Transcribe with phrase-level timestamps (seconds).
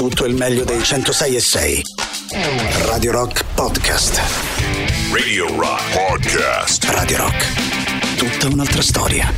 [0.00, 1.82] tutto il meglio dei 106 e 6.
[2.86, 4.18] Radio Rock Podcast.
[5.12, 6.84] Radio Rock Podcast.
[6.84, 8.16] Radio Rock.
[8.16, 9.30] Tutta un'altra storia.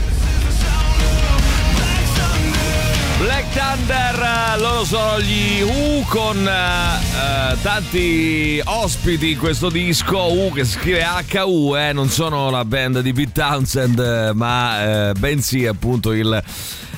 [3.18, 10.64] Black Thunder, loro sono gli U con eh, tanti ospiti in questo disco, U che
[10.64, 11.04] scrive
[11.44, 16.40] HU, eh, non sono la band di Pete Townsend, eh, ma eh, bensì appunto il,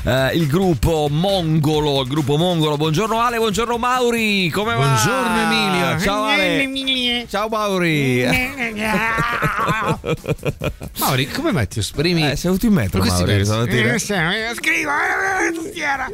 [0.04, 2.76] eh, il gruppo Mongolo, il gruppo Mongolo.
[2.76, 4.84] Buongiorno Ale, buongiorno Mauri, come va?
[4.84, 5.98] Buongiorno Emilio.
[6.00, 7.26] Ciao Ale.
[7.28, 8.22] Ciao Mauri.
[10.98, 12.22] Mauri, come mai ti esprimi?
[12.22, 13.32] Eh, sei venuto in metro Mauri.
[13.32, 13.44] Eh,
[13.98, 14.14] sì,
[14.54, 15.34] Scrivo, eh.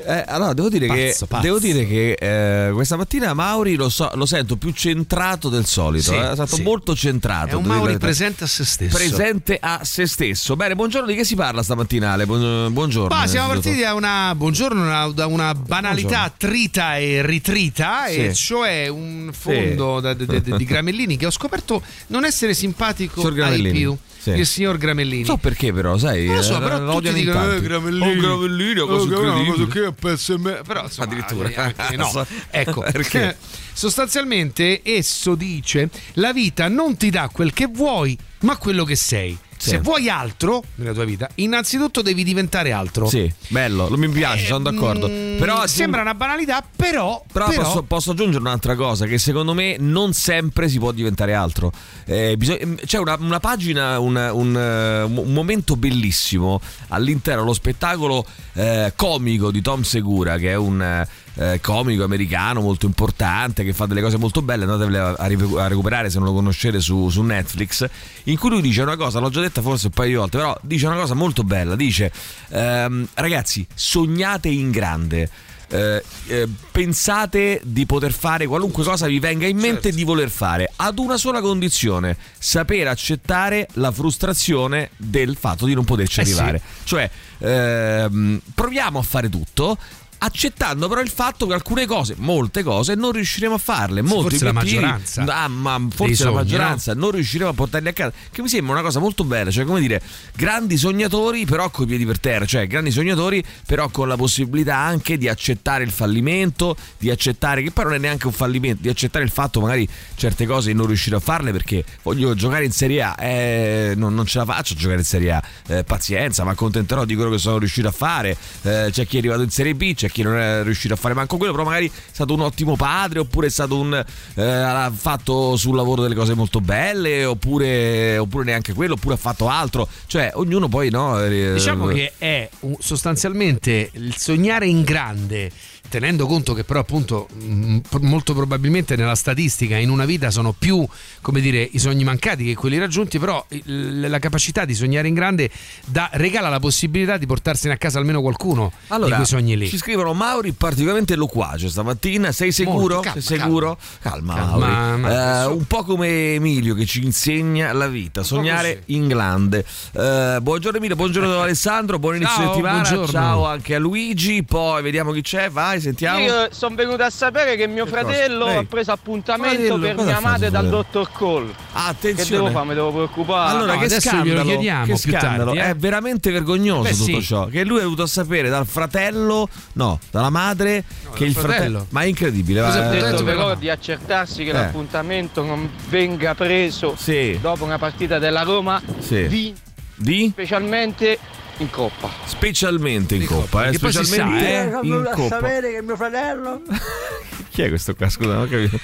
[0.07, 1.43] Eh, allora, devo dire Pazzo, che, pazzo.
[1.43, 6.13] devo dire che eh, questa mattina Mauri lo, so- lo sento più centrato del solito.
[6.13, 6.63] Sì, eh, è stato sì.
[6.63, 7.51] molto centrato.
[7.51, 8.97] È un Mauri presente a se stesso.
[8.97, 10.57] Presente a se stesso.
[10.57, 11.09] Bene, buongiorno.
[11.09, 12.27] Di che si parla stamattina, Ale?
[12.27, 13.15] Buon- buongiorno.
[13.15, 13.80] Ma siamo innanzitutto.
[13.80, 18.27] Da una, buongiorno, da una banalità trita e ritrita, Sì.
[18.27, 23.27] e cioè un fondo da- de- de- di Gramellini che ho scoperto non essere simpatico
[23.27, 23.96] ai più.
[24.21, 24.30] Sì.
[24.32, 25.24] Il signor Gramellini.
[25.24, 26.27] So perché, però, sai.
[26.27, 28.05] Non lo so, eh, però lo tutti dicono eh, Gramellini.
[28.05, 31.49] Oh, Gramellini, Oh, cosa cosa che pezzo me- Però insomma, Addirittura.
[31.49, 32.27] eh, eh, no.
[32.51, 33.37] Ecco, Perché?
[33.73, 39.37] sostanzialmente esso dice la vita non ti dà quel che vuoi, ma quello che sei.
[39.61, 39.69] Sì.
[39.71, 43.07] Se vuoi altro nella tua vita, innanzitutto devi diventare altro.
[43.07, 45.07] Sì, bello, lo mi piace, sono d'accordo.
[45.07, 49.52] Mm, Però sembra una banalità, però, Però, però- posso, posso aggiungere un'altra cosa: che secondo
[49.52, 51.71] me non sempre si può diventare altro.
[52.07, 56.59] Eh, bisog- c'è una, una pagina, un, un, eh, un momento bellissimo
[56.89, 58.24] all'interno dello spettacolo
[58.55, 61.07] eh, comico di Tom Segura, che è un
[61.41, 64.65] eh, comico americano molto importante, che fa delle cose molto belle.
[64.65, 67.88] Andatevele a, a a recuperare se non lo conoscete su, su Netflix.
[68.25, 70.55] In cui lui dice una cosa, l'ho già detta forse un paio di volte, però
[70.61, 71.77] dice una cosa molto bella.
[71.77, 72.12] Dice:
[72.50, 75.31] ehm, Ragazzi, sognate in grande.
[75.72, 79.97] Eh, eh, pensate di poter fare qualunque cosa vi venga in mente Certo.
[79.99, 85.84] di voler fare ad una sola condizione saper accettare la frustrazione del fatto di non
[85.84, 86.33] poterci Eh sì.
[86.33, 87.09] arrivare cioè
[87.39, 89.78] ehm, proviamo a fare tutto
[90.23, 94.03] accettando però il fatto che alcune cose molte cose non riusciremo a farle.
[94.03, 97.89] Molti forse la obiettivi- maggioranza ah, ma forse sogni, la maggioranza non riusciremo a portarli
[97.89, 98.13] a casa.
[98.31, 100.01] Che mi sembra una cosa molto bella cioè come dire
[100.35, 105.17] grandi sognatori però coi piedi per terra cioè grandi sognatori però con la possibilità anche
[105.17, 109.25] di accettare il fallimento di accettare che poi non è neanche un fallimento di accettare
[109.25, 113.17] il fatto magari certe cose non riuscire a farle perché voglio giocare in Serie A
[113.19, 117.05] eh, non, non ce la faccio a giocare in Serie A Eh, pazienza ma accontenterò
[117.05, 119.95] di quello che sono riuscito a fare Eh, c'è chi è arrivato in Serie B
[119.95, 122.76] c'è chi non è riuscito a fare manco quello però magari è stato un ottimo
[122.76, 124.04] padre oppure è stato un
[124.34, 129.19] eh, ha fatto sul lavoro delle cose molto belle oppure, oppure neanche quello oppure ha
[129.19, 129.88] fatto altro.
[130.06, 132.48] Cioè ognuno poi no eh, Diciamo che è
[132.78, 135.50] sostanzialmente il sognare in grande,
[135.91, 140.87] tenendo conto che però appunto mh, molto probabilmente nella statistica in una vita sono più,
[141.21, 145.51] come dire, i sogni mancati che quelli raggiunti, però la capacità di sognare in grande
[145.84, 149.69] dà- regala la possibilità di portarsene a casa almeno qualcuno allora, di quei sogni lì.
[149.69, 152.31] ci scrivono Mauri particolarmente loquace stamattina.
[152.33, 152.78] Sei sicuro?
[152.95, 153.78] Molto, calma, Sei sicuro?
[154.01, 154.57] Calma, Calma,
[154.97, 155.01] Mauri.
[155.03, 159.65] ma- Eh, un po' come Emilio che ci insegna la vita, sognare in grande.
[159.93, 162.81] Eh, buongiorno Emilio, buongiorno Alessandro, buon inizio Ciao, settimana.
[162.81, 163.07] buongiorno.
[163.11, 164.45] Ciao anche a Luigi.
[164.45, 165.51] Poi vediamo chi c'è.
[165.51, 166.19] Vai, sentiamo.
[166.21, 170.07] Io sono venuto a sapere che mio Che fratello ha preso appuntamento Fratello, per cosa
[170.11, 170.71] mia madre dal fratello?
[170.77, 171.53] dottor Cole.
[171.73, 172.51] Ah, Che devo attenzione.
[172.51, 172.67] fare?
[172.67, 173.51] Mi devo preoccupare?
[173.57, 175.45] Allora, no, che adesso glielo scandalo, chiediamo che più scandalo.
[175.53, 175.71] tardi, eh.
[175.71, 177.23] È veramente vergognoso Beh, tutto sì.
[177.23, 177.47] ciò.
[177.47, 181.55] Che lui ha dovuto sapere dal fratello, no, dalla madre, che dal il fratello.
[181.59, 181.87] fratello.
[181.91, 182.61] Ma è incredibile.
[182.63, 183.55] Cosa va, Ho ha eh, detto detto però però?
[183.55, 184.53] di accertarsi che Eh.
[184.53, 187.39] l'appuntamento non venga preso Sì.
[187.41, 189.27] dopo una partita della Roma, Sì.
[189.29, 189.55] di-
[189.97, 190.29] Di?
[190.33, 191.19] specialmente
[191.60, 192.10] in Coppa.
[192.25, 194.87] Specialmente in Di coppa, Coppa, eh, che poi si specialmente sa, eh.
[194.87, 195.28] In coppa.
[195.28, 196.62] sapere che mio fratello.
[197.50, 198.09] Chi è questo qua?
[198.09, 198.78] Scusa, non ho capito.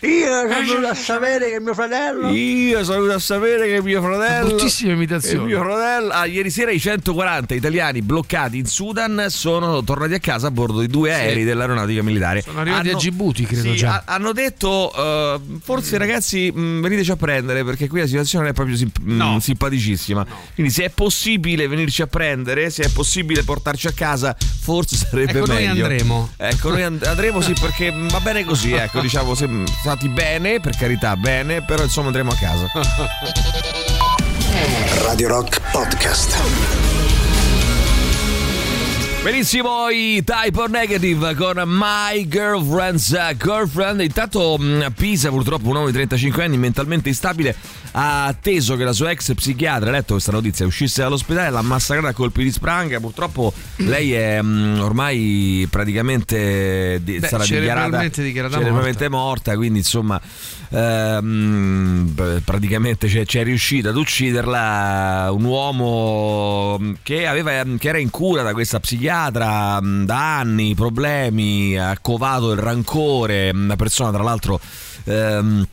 [0.00, 2.28] Io sono venuto a sapere che mio fratello.
[2.30, 4.48] Io sono venuto a sapere che mio fratello.
[4.48, 5.46] Bruttissime imitazioni.
[5.46, 6.12] mio fratello.
[6.12, 10.80] Ah, ieri sera i 140 italiani bloccati in Sudan sono tornati a casa a bordo
[10.80, 12.42] di due aerei dell'aeronautica militare.
[12.42, 14.02] Sono arrivati a Djibouti, credo sì, già.
[14.04, 18.52] ha- hanno detto: eh, forse ragazzi, mh, veniteci a prendere perché qui la situazione non
[18.52, 19.40] è proprio simp- mh, No.
[19.40, 20.26] simpaticissima.
[20.54, 25.38] Quindi, se è possibile venirci a prendere, se è possibile portarci a casa, forse sarebbe
[25.38, 25.84] Ecco, noi meglio.
[25.84, 26.30] andremo.
[26.36, 30.08] Ecco, noi and- andremo sì perché mh, va bene così, ecco, diciamo, se, mh, stati
[30.08, 32.70] bene, per carità, bene, però insomma andremo a casa.
[35.02, 36.36] Radio Rock Podcast.
[39.22, 44.00] Benissimo, i Type or Negative con My Girlfriend's Girlfriend.
[44.00, 47.54] Intanto mh, Pisa, purtroppo un uomo di 35 anni mentalmente instabile,
[48.00, 52.10] ha atteso che la sua ex psichiatra, ha letto questa notizia, uscisse dall'ospedale, l'ha massacrata
[52.10, 53.00] a colpi di spranga.
[53.00, 59.56] Purtroppo lei è mh, ormai praticamente di- Beh, sarà dichiarata, dichiarata cerebralmente morta.
[59.56, 60.20] quindi insomma
[60.68, 68.42] ehm, praticamente c'è, c'è riuscita ad ucciderla un uomo che, aveva, che era in cura
[68.42, 74.60] da questa psichiatra mh, da anni, problemi, ha covato il rancore, una persona tra l'altro
[75.02, 75.66] ehm,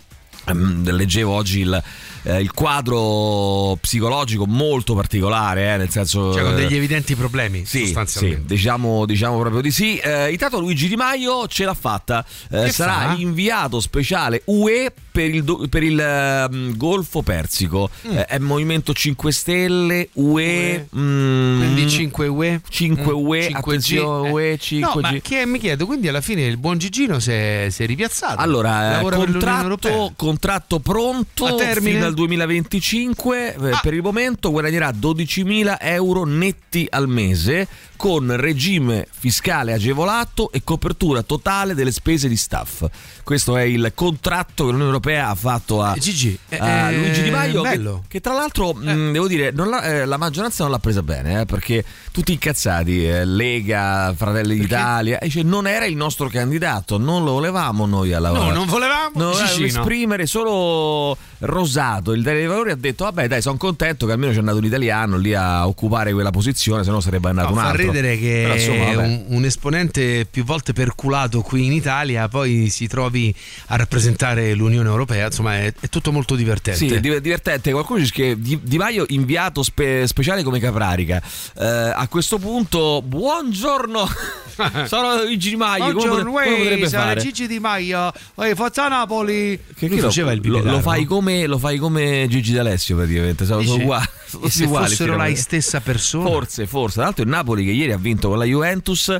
[0.91, 1.83] leggevo oggi il,
[2.25, 6.33] eh, il quadro psicologico molto particolare, eh, nel senso...
[6.33, 8.53] Cioè con eh, degli evidenti problemi sì, sì, sostanzialmente.
[8.53, 9.97] diciamo, diciamo proprio di sì.
[9.97, 12.25] Eh, intanto Luigi Di Maio ce l'ha fatta.
[12.49, 13.15] Eh, sarà fa?
[13.17, 17.89] inviato speciale UE per il, do- per il, ehm, Golfo Persico.
[18.07, 18.17] Mm.
[18.17, 20.87] Eh, è Movimento 5 Stelle, UE.
[20.95, 24.31] mm, Quindi 5 UE 5 UE, 5G, attenzione, eh.
[24.31, 24.79] UE, 5G.
[24.79, 27.85] No, ma che, mi chiedo, quindi alla fine il buon Gigino si è, si è
[27.85, 28.41] ripiazzato.
[28.41, 31.93] Allora, eh, contratto, contratto pronto A termine?
[31.93, 33.55] fino al 2025.
[33.55, 33.79] eh, Ah.
[33.81, 37.67] Per il momento guadagnerà 12.000 euro netti al mese
[37.97, 42.85] con regime fiscale agevolato e copertura totale delle spese di staff.
[43.23, 46.97] Questo è il contratto che l'Unione Europea ha fatto a, Eh, Gigi, eh, a eh,
[46.97, 47.61] Luigi Di Maio.
[47.61, 51.01] Che, che tra l'altro, mh, devo dire, non l'ha- eh, la maggioranza non l'ha presa
[51.03, 56.97] bene eh, perché tutti incazzati, eh, Lega, Fratelli d'Italia, dice non era il nostro candidato,
[56.97, 58.49] non lo volevamo noi a lavorare.
[58.51, 63.27] No, non volevamo No, volevamo esprimere solo Rosato, il Italia dei Valori ha detto vabbè
[63.27, 66.91] dai sono contento che almeno c'è andato un italiano lì a occupare quella posizione, se
[66.91, 67.85] no sarebbe andato No, un fa altro.
[67.85, 72.87] ridere che Però, insomma, un, un esponente più volte perculato qui in Italia poi si
[72.87, 73.33] trovi
[73.67, 76.87] a rappresentare l'Unione Europea, insomma è, è tutto molto divertente.
[76.87, 77.71] Sì, è div- divertente.
[77.71, 81.21] Qualcuno dice che Di, Maio inviato spe- speciale come Caprarica.
[81.57, 84.07] Eh, a questo punto, buongiorno.
[84.87, 85.83] Sono Luigi Di Maio.
[85.83, 87.21] Come, Buongiorno, potre- come potrebbe sono fare?
[87.21, 88.11] Gigi Di Maio,
[88.55, 89.59] forza Napoli.
[89.75, 90.71] Che Lui lo- faceva il lo, bipedardo.
[90.71, 91.94] lo fai come, lo fai come
[92.27, 93.45] Gigi D'Alessio praticamente.
[93.45, 93.73] Sono, Dice?
[93.73, 94.05] uguali.
[94.25, 96.29] sono se uguali, fossero la stessa persona?
[96.29, 96.95] Forse, forse.
[96.95, 99.15] Tra l'altro il Napoli che ieri ha vinto con la Juventus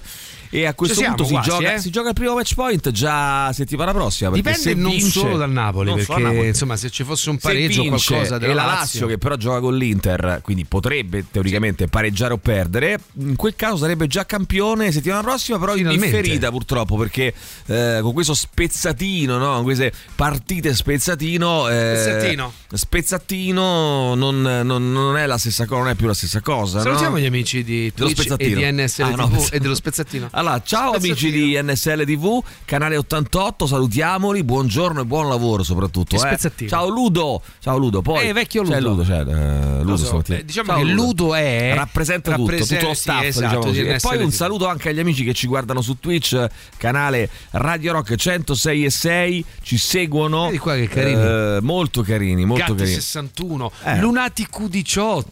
[0.55, 1.79] e a questo siamo punto si, quasi, gioca, eh?
[1.79, 4.29] si gioca il primo match point già settimana prossima.
[4.31, 6.47] Dipende se non vince- solo dal Napoli, perché Napoli.
[6.47, 9.35] insomma se ci fosse un pareggio o qualcosa della e la Lazio, Lazio che però
[9.35, 14.91] gioca con l'Inter quindi potrebbe teoricamente pareggiare o perdere in quel caso sarebbe già campione
[14.91, 16.05] settimana prossima però Finalmente.
[16.05, 17.33] in ferita purtroppo perché
[17.65, 19.53] eh, con questo spezzatino no?
[19.55, 22.53] con queste partite spezzatino eh, Spezzatino.
[22.73, 27.15] spezzatino non, non- non è la stessa cosa non è più la stessa cosa Salutiamo
[27.15, 27.21] no?
[27.21, 28.59] gli amici di Dello Twitch e spezzatino.
[28.59, 30.27] di NSL Ah, no, e dello Spezzattino.
[30.31, 31.45] allora, ciao amici Spezzatino.
[31.45, 36.15] di NSL TV, canale 88, salutiamoli, buongiorno e buon lavoro soprattutto.
[36.15, 36.67] Eh.
[36.67, 38.01] Ciao Ludo, ciao Ludo.
[38.01, 38.89] Poi Eh, vecchio C'è Ludo.
[38.89, 39.23] Ludo, c'è, eh,
[39.79, 43.01] Ludo Lo so, eh, diciamo Ciao, che Ludo è- rappresenta tutto, rappresenta- tutto lo sì,
[43.01, 46.47] staff, esatto, diciamo E poi un saluto anche agli amici che ci guardano su Twitch,
[46.77, 50.45] canale Radio Rock 106 e 6, ci seguono.
[50.45, 51.21] Vedi qua che carini.
[51.21, 52.95] Eh, molto carini, molto Gatti carini.
[52.95, 53.99] 61, Eh.
[53.99, 55.23] Lunati Q18.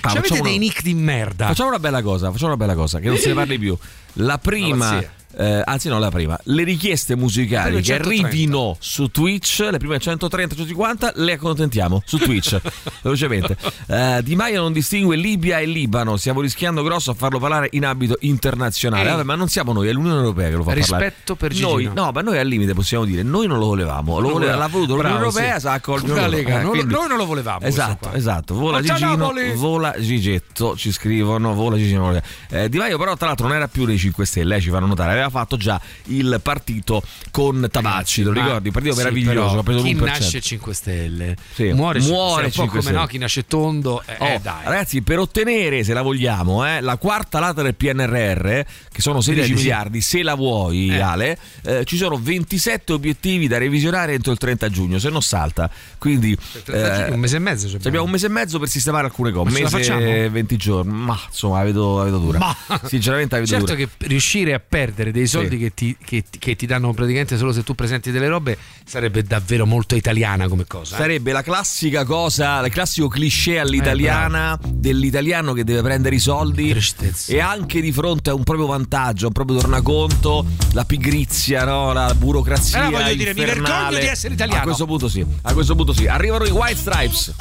[0.00, 1.46] Ah, Ci avete facciamo dei una- nick di merda.
[1.46, 3.76] Facciamo una bella cosa, facciamo una bella cosa, che non se ne parli più.
[4.14, 5.02] La prima.
[5.40, 8.26] Eh, anzi no, la prima, le richieste musicali che 130.
[8.26, 12.60] arrivino su Twitch, le prime 130, 150, le accontentiamo su Twitch,
[13.00, 13.56] velocemente.
[13.86, 17.86] Eh, di Maio non distingue Libia e Libano, stiamo rischiando grosso a farlo parlare in
[17.86, 19.08] ambito internazionale.
[19.08, 21.04] Vabbè, ma non siamo noi, è l'Unione Europea che lo fa parlare.
[21.04, 21.70] Rispetto per Gigino.
[21.70, 24.66] Noi, no, ma noi al limite possiamo dire, noi non lo volevamo, lo voleva, l'ha
[24.66, 25.60] voluto l'Unione Europea, sì.
[25.60, 28.54] sa accorge La Lega, eh, noi non lo volevamo, Esatto, esatto.
[28.56, 32.20] Vola Gigino, vola Gigetto, ci scrivono, vola Gigino.
[32.50, 34.84] Eh, di Maio però tra l'altro non era più dei 5 Stelle, eh, ci fanno
[34.84, 38.68] notare, aveva fatto già il partito con Tabacci, lo ricordi?
[38.68, 40.04] Un partito sì, meraviglioso, però chi l'1%.
[40.04, 42.98] nasce 5 Stelle Sì, muore, muore è un 5 po' come Stelle.
[42.98, 46.80] no, chi nasce tondo eh, Oh, eh, dai ragazzi, per ottenere, se la vogliamo, eh,
[46.80, 48.44] la quarta lata del PNRR,
[48.92, 49.62] che sono 16 Direi di sì.
[49.64, 51.00] miliardi, se la vuoi, Eh.
[51.00, 55.70] Ale, eh, ci sono 27 obiettivi da revisionare entro il 30 giugno, se non salta.
[55.98, 59.06] Quindi eh, un mese e mezzo ci Ci abbiamo un mese e mezzo per sistemare
[59.06, 59.48] alcune cose.
[59.56, 60.92] Un mese e 20 giorni.
[60.92, 62.38] Ma insomma, la vedo, vedo dura.
[62.38, 63.86] Ma- Sinceramente, la vedo Certo dura.
[63.86, 65.62] che riuscire a perdere dei soldi Sì.
[65.62, 69.66] che, ti, che- che ti danno praticamente solo se tu presenti delle robe sarebbe davvero
[69.66, 70.96] molto italiana come cosa.
[70.96, 70.98] eh.
[70.98, 77.32] Sarebbe la classica cosa, il classico cliché all'italiana dell'italiano che deve prendere i soldi Tristezza.
[77.32, 81.92] e anche di fronte a un proprio vantaggio, a un proprio tornaconto, la pigrizia, no?
[81.92, 82.84] la burocrazia.
[82.86, 83.70] Allora voglio dire, mi infernale.
[83.72, 84.60] vergogno di essere italiano.
[84.60, 86.06] A questo punto sì, a questo punto sì.
[86.06, 87.34] Arrivano i White Stripes.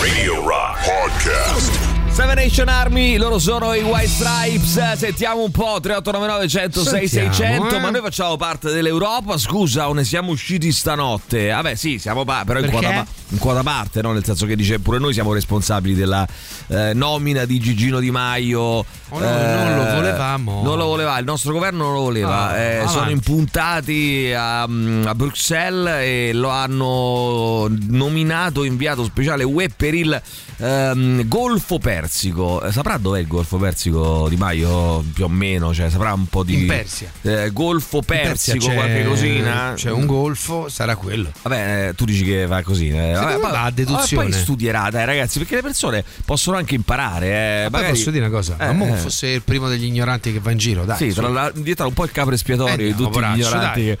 [0.00, 1.99] Radio Rock Podcast.
[2.12, 4.92] Seven Nation Army, loro sono i White Stripes.
[4.96, 7.32] Sentiamo un po' 3899 106 Sentiamo,
[7.64, 7.76] 600.
[7.76, 7.80] eh.
[7.80, 9.38] Ma noi facciamo parte dell'Europa.
[9.38, 11.48] Scusa, o ne siamo usciti stanotte?
[11.48, 14.12] Vabbè, sì, siamo pa- però in quota, in quota parte, no?
[14.12, 16.26] Nel senso che dice pure noi siamo responsabili della
[16.66, 18.60] eh, nomina di Gigino Di Maio.
[18.62, 18.84] Oh,
[19.18, 20.62] no, non lo volevamo.
[20.62, 22.48] Non lo voleva, il nostro governo non lo voleva.
[22.50, 23.12] Ah, Eh, sono avanti.
[23.12, 30.20] impuntati a, a Bruxelles e lo hanno nominato inviato speciale UE per il
[30.60, 32.62] ehm, Golfo Persico.
[32.62, 35.04] Eh, Saprà dov'è il Golfo Persico Di Maio?
[35.12, 36.60] Più o meno, cioè saprà un po' di.
[36.60, 37.10] In Persia.
[37.22, 39.72] Eh, Golfo In Persia Persico, qualche cosina.
[39.74, 41.30] C'è un golfo, sarà quello.
[41.42, 42.88] Vabbè, eh, tu dici che va così.
[42.88, 43.12] eh.
[43.12, 44.28] Vabbè, va a deduzione.
[44.28, 47.64] Poi studierà, dai ragazzi, perché le persone possono anche imparare.
[47.64, 47.68] Eh.
[47.70, 48.56] Magari- posso dire una cosa?
[48.58, 48.96] Eh, ma eh.
[48.96, 50.96] fosse il primo degli ignoranti che va in giro, dai.
[50.96, 51.20] Sì, su.
[51.20, 53.80] tra la, diventare un po' il capo espiatorio Eh, di tutti gli ignoranti.
[53.84, 53.98] che-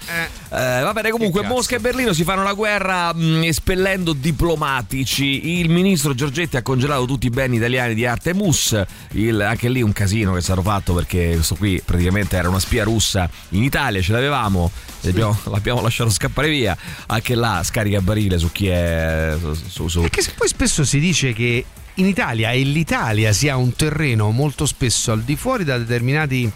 [0.52, 1.42] Eh, va bene, comunque.
[1.42, 5.58] Mosca e Berlino si fanno la guerra mh, espellendo diplomatici.
[5.60, 8.82] Il ministro Giorgetti ha congelato tutti i beni italiani di Artemus.
[9.12, 12.60] Il- anche lì un casino che è stato fatto perché questo qui praticamente era una
[12.60, 14.70] spia russa in Italia, ce l'avevamo,
[15.02, 16.76] e abbiamo- l'abbiamo lasciato scappare via.
[17.06, 19.36] Anche là scarica barile su chi è
[19.68, 21.64] su, su- Perché se poi spesso si dice che
[21.94, 26.50] in Italia e l'Italia sia un terreno molto spesso al di fuori da determinati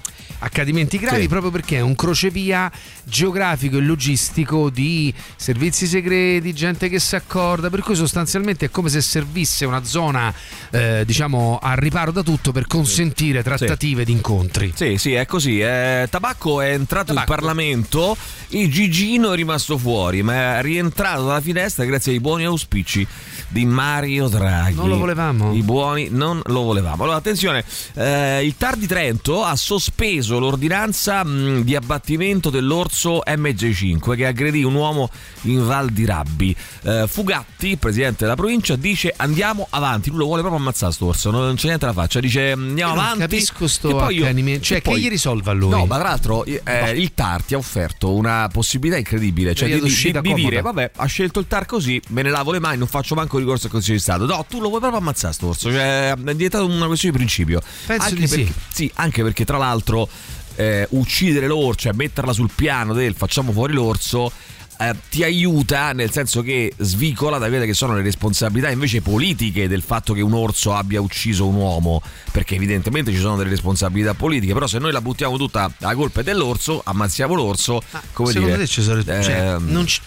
[0.44, 1.28] accadimenti gravi Sì.
[1.28, 2.70] proprio perché è un crocevia
[3.04, 8.88] geografico e logistico di servizi segreti, gente che si accorda, per cui sostanzialmente è come
[8.88, 10.32] se servisse una zona
[10.70, 14.72] eh, diciamo a riparo da tutto per consentire trattative di incontri.
[14.74, 15.60] Sì, sì, è così.
[15.60, 17.30] Eh, Tabacco è entrato Tabacco.
[17.32, 18.16] in Parlamento
[18.48, 23.06] e Gigino è rimasto fuori, ma è rientrato dalla finestra grazie ai buoni auspici
[23.48, 24.74] di Mario Draghi.
[24.74, 25.52] Non lo volevamo.
[25.54, 27.02] I buoni non lo volevamo.
[27.04, 34.17] Allora, attenzione, eh, il TAR di Trento ha sospeso l'ordinanza mh, di abbattimento dell'orso MG5
[34.17, 35.11] che aggredì un uomo
[35.43, 36.55] in Val di Rabbi.
[36.83, 40.09] Eh, Fugatti, presidente della provincia, dice andiamo avanti.
[40.11, 42.21] Lui lo vuole proprio ammazzare sto orso, non c'è niente da faccia.
[42.21, 43.21] Dice andiamo non avanti.
[43.21, 45.71] capisco sto Che poi io- accanimento, cioè che poi- gli risolva lui?
[45.71, 46.61] No, ma tra l'altro eh,
[46.95, 51.07] il TAR ti ha offerto una possibilità incredibile, cioè di, di- di dire vabbè, ha
[51.07, 53.97] scelto il TAR così, me ne lavo le mani, non faccio manco ricorso al Consiglio
[53.97, 54.26] di Stato.
[54.26, 57.61] No, tu lo vuoi proprio ammazzare sto orso, cioè è diventato una questione di principio.
[57.87, 58.37] Penso anche di sì.
[58.37, 60.09] perché, sì, anche perché tra l'altro
[60.56, 64.32] eh, uccidere l'orso, cioè metterla sul piano del facciamo fuori l'orso
[64.76, 69.68] eh, ti aiuta nel senso che svicola da quelle che sono le responsabilità invece politiche
[69.68, 74.14] del fatto che un orso abbia ucciso un uomo perché evidentemente ci sono delle responsabilità
[74.14, 77.82] politiche però se noi la buttiamo tutta la colpa è dell'orso ammazziamo l'orso
[78.12, 80.00] come secondo dire te ci sono, cioè, ehm, non, ci-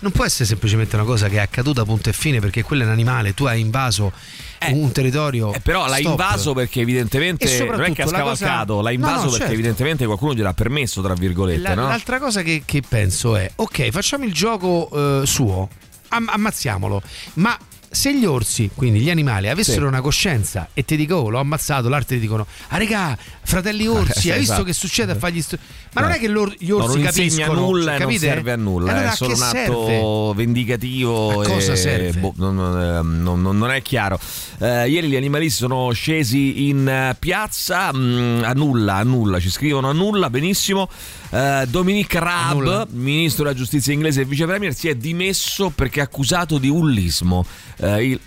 [0.00, 2.86] non può essere semplicemente una cosa che è accaduta punto e fine perché quello è
[2.86, 4.12] un animale, tu hai invaso
[4.58, 5.52] Eh, un territorio.
[5.52, 6.10] Eh, però l'ha stop.
[6.10, 9.36] invaso perché evidentemente non è che ha la cosa- scavalcato, l'ha No, invaso no, perché
[9.38, 9.52] certo.
[9.52, 11.88] evidentemente qualcuno gliel'ha permesso, tra virgolette, La- no?
[11.88, 15.68] L'altra cosa che, che penso è: ok, facciamo il gioco eh, suo,
[16.08, 17.02] am- ammazziamolo,
[17.34, 17.56] ma.
[17.92, 19.86] Se gli orsi, quindi gli animali, avessero Sì.
[19.88, 24.20] una coscienza e ti dico, oh, l'ho ammazzato, l'altro ti dicono, ah regà, fratelli orsi,
[24.20, 24.66] Sì, hai visto esatto.
[24.68, 25.58] che succede a fargli sto...
[25.94, 26.14] Ma non Eh.
[26.14, 26.32] è che gli
[26.68, 28.26] No, orsi non capiscono, nulla cioè, e non capite?
[28.28, 29.74] serve a nulla, Allora, è a solo un serve?
[29.74, 31.40] atto vendicativo.
[31.40, 32.12] A cosa serve?
[32.20, 34.20] boh, non, non- non- non è chiaro.
[34.60, 39.50] Eh, ieri gli animalisti sono scesi in eh, piazza, mm, a nulla, a nulla, ci
[39.50, 40.88] scrivono a nulla, benissimo.
[41.32, 42.76] Eh, Dominic A nulla.
[42.78, 47.44] Raab, ministro della giustizia inglese e vice premier, si è dimesso perché accusato di ullismo.
[47.76, 48.20] Eh, il-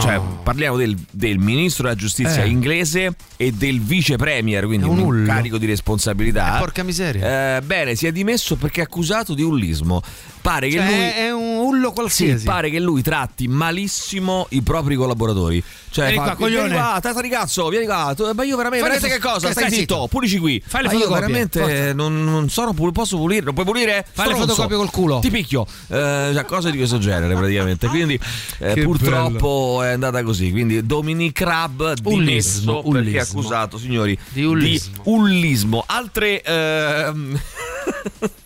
[0.00, 2.48] cioè, parliamo del, del ministro della giustizia Eh.
[2.48, 6.56] inglese e del vice premier, quindi È un un, carico di responsabilità.
[6.56, 7.56] Eh, porca miseria.
[7.56, 10.02] Eh, bene, si è dimesso perché è accusato di ullismo.
[10.40, 10.94] Pare che Cioè, lui.
[10.94, 12.44] è un ullo Sì, qualsiasi.
[12.44, 15.62] pare che lui tratti malissimo i propri collaboratori.
[15.90, 18.14] Cioè, Vieni fa, qua, coglione." Vieni qua, testa di cazzo, vieni qua.
[18.16, 19.46] Tu- Ma io veramente, Fai le veramente che cosa?
[19.46, 20.06] che Stai stai zitto, zitto.
[20.08, 20.62] pulici qui.
[20.66, 21.92] Fai le Ma io fotocopie, veramente forza.
[21.94, 23.44] non, non sono, posso pulire?
[23.44, 24.06] Non puoi pulire?
[24.12, 24.54] Fai le Stronzo.
[24.54, 25.18] fotocopie col culo.
[25.18, 25.66] Ti picchio.
[25.88, 27.86] Eh, cioè, cose di questo genere, praticamente.
[27.88, 28.18] Quindi,
[28.58, 30.50] eh, purtroppo è andata così.
[30.50, 33.20] Quindi, Dominic Raab dimesso Ullismo, perché è ullismo.
[33.40, 35.02] accusato, signori, Di ullismo.
[35.04, 35.84] ullismo.
[35.86, 36.40] Altre.
[36.42, 37.38] ehm,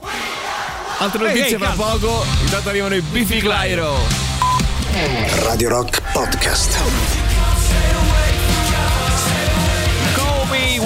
[0.98, 2.24] Altre notizie fra poco.
[2.42, 3.96] Intanto arrivano i Biffy Clyro.
[5.42, 7.23] Radio Rock Podcast.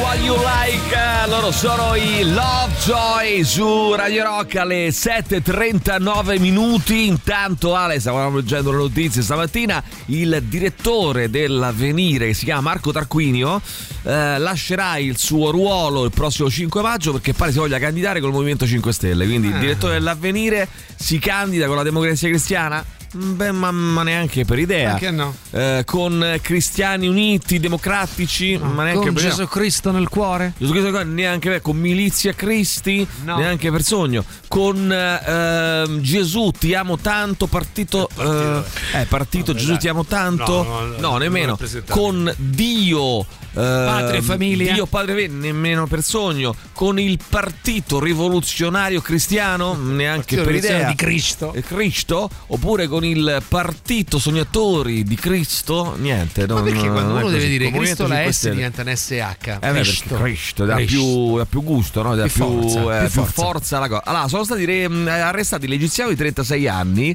[0.09, 0.97] What you like.
[1.29, 7.07] Loro sono i Lovejoy su Radio Rock alle 7.39 minuti.
[7.07, 9.83] Intanto, Ale, stavamo leggendo le notizie stamattina.
[10.07, 13.61] Il direttore dell'avvenire, che si chiama Marco Tarquinio,
[14.05, 18.33] eh, lascerà il suo ruolo il prossimo 5 maggio perché pare si voglia candidare col
[18.33, 19.27] Movimento 5 Stelle.
[19.27, 19.59] Quindi il Ah.
[19.59, 22.83] direttore dell'avvenire si candida con la democrazia cristiana.
[23.11, 24.91] Beh, ma, ma neanche per idea.
[24.91, 25.35] Perché no?
[25.50, 29.35] Eh, con cristiani uniti, democratici, ma neanche Con per idea.
[29.35, 30.53] Gesù Cristo nel cuore?
[30.59, 33.38] Gesù Cristo neanche con Milizia Cristi, No.
[33.38, 34.25] neanche per sogno.
[34.47, 38.09] Con ehm, Gesù ti amo tanto, partito.
[38.15, 39.79] partito, eh, eh, partito Vabbè, Gesù dai.
[39.81, 40.62] ti amo tanto.
[40.62, 41.59] No, no, no, No, nemmeno.
[41.88, 43.27] Con Dio.
[43.52, 44.73] Patria e famiglia?
[44.73, 50.95] Dio padre e nemmeno per sogno con il partito rivoluzionario cristiano neanche per idea di
[50.95, 51.52] Cristo?
[51.55, 57.28] Eh, Cristo oppure con il partito sognatori di Cristo niente Ma non- perché quando uno
[57.31, 59.11] deve dire Cristo la 5 S diventa un SH.
[59.11, 59.26] Eh
[59.59, 62.14] beh, perché Cristo dà più, dà più gusto, no?
[62.14, 63.33] dà Più più, forza, eh, più forza.
[63.43, 64.02] forza alla cosa.
[64.05, 67.14] Allora, sono stati re- arrestati l'egiziano di 36 anni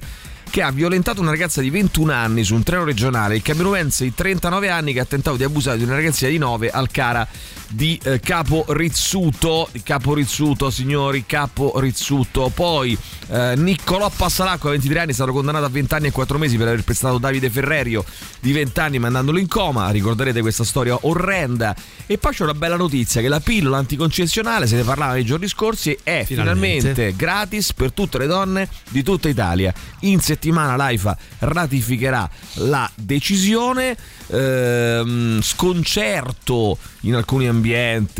[0.54, 4.14] che ha violentato una ragazza di 21 anni su un treno regionale, il cameruense di
[4.14, 7.28] 39 anni che ha tentato di abusare di una ragazzina di 9 al Cara
[7.74, 12.52] di eh, Capo Rizzuto, Capo Rizzuto, signori, Capo Rizzuto.
[12.54, 12.96] Poi
[13.30, 16.68] eh, Niccolò Passalacqua, 23 anni, è stato condannato a 20 anni e 4 mesi per
[16.68, 18.06] aver prestato Davide Ferrerio
[18.40, 19.90] di 20 anni mandandolo in coma.
[19.90, 21.76] Ricorderete questa storia orrenda.
[22.06, 25.48] E poi c'è una bella notizia che la pillola anticoncezionale, se ne parlava nei giorni
[25.48, 26.80] scorsi, è Finalmente.
[26.94, 29.74] finalmente gratis per tutte le donne di tutta Italia.
[30.02, 33.98] In settimana l'AIFA ratificherà la decisione.
[34.28, 37.63] Ehm, sconcerto in alcuni ambienti,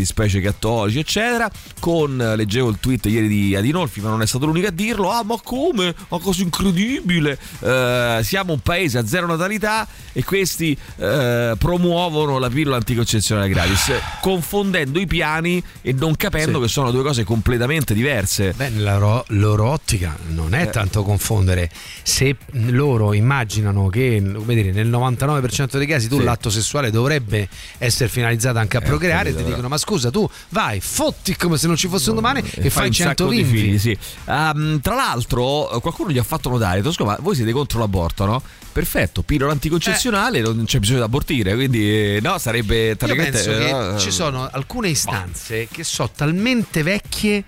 [0.04, 1.50] specie cattolici, eccetera.
[1.80, 5.10] Con leggevo il tweet ieri di Adinolfi, ma non è stato l'unico a dirlo.
[5.12, 5.94] Ah, ma come?
[6.10, 7.38] Ma cosa incredibile!
[7.60, 13.92] Eh, siamo un paese a zero natalità e questi eh, promuovono la pillola anticoncezionale gratis,
[14.22, 16.64] confondendo i piani e non capendo Sì.
[16.66, 18.54] che sono due cose completamente diverse.
[18.56, 20.62] Beh, nella ro- loro ottica non Eh.
[20.64, 21.70] è tanto confondere.
[22.04, 22.36] Se
[22.70, 26.24] loro immaginano che come dire, nel 99% dei casi tu Sì.
[26.24, 27.48] l'atto sessuale dovrebbe
[27.78, 29.56] essere finalizzato anche a Eh, procreare, ti però.
[29.56, 32.88] dicono: Ma scusa, tu vai, fotti come se non ci fosse un domani e, fai
[32.88, 33.60] un 100 sacco di bimbi.
[33.60, 33.98] figli, sì.
[34.26, 38.26] Ehm, tra l'altro, eh, qualcuno gli ha fatto notare: Tosco, ma voi siete contro l'aborto,
[38.26, 38.42] no?
[38.72, 43.52] Perfetto, pillola anticoncezionale, non c'è bisogno di abortire, quindi eh, no, sarebbe Io praticamente, penso
[43.52, 47.44] che eh, ci sono alcune istanze che sono talmente vecchie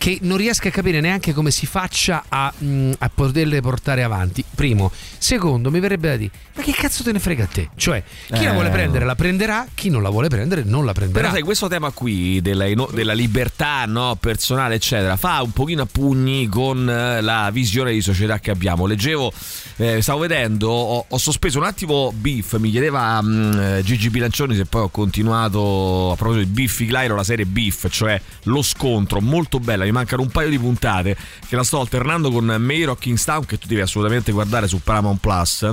[0.00, 4.42] che non riesco a capire neanche come si faccia a, mm, a poterle portare avanti.
[4.54, 4.90] Primo.
[5.18, 6.30] Secondo, mi verrebbe da dire,
[6.60, 7.68] ma che cazzo te ne frega a te?
[7.74, 8.52] Cioè, chi la Eh.
[8.52, 11.20] vuole prendere la prenderà, chi non la vuole prendere non la prenderà.
[11.20, 15.86] Però sai, questo tema qui della, della libertà no, personale, eccetera, fa un pochino a
[15.90, 18.86] pugni con eh, la visione di società che abbiamo.
[18.86, 19.32] Leggevo,
[19.76, 24.54] eh, stavo vedendo, ho, ho sospeso un attimo Beef, mi chiedeva mm, eh, Gigi Bilancioni
[24.54, 29.20] se poi ho continuato a proposito di Biffy Clyro la serie Beef, cioè lo scontro,
[29.20, 31.16] molto bella, mi mancano un paio di puntate
[31.48, 35.20] che la sto alternando con Mayor of Kingstown che tu devi assolutamente guardare su Paramount
[35.20, 35.70] Plus.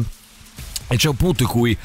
[0.90, 1.78] E c'è un punto in cui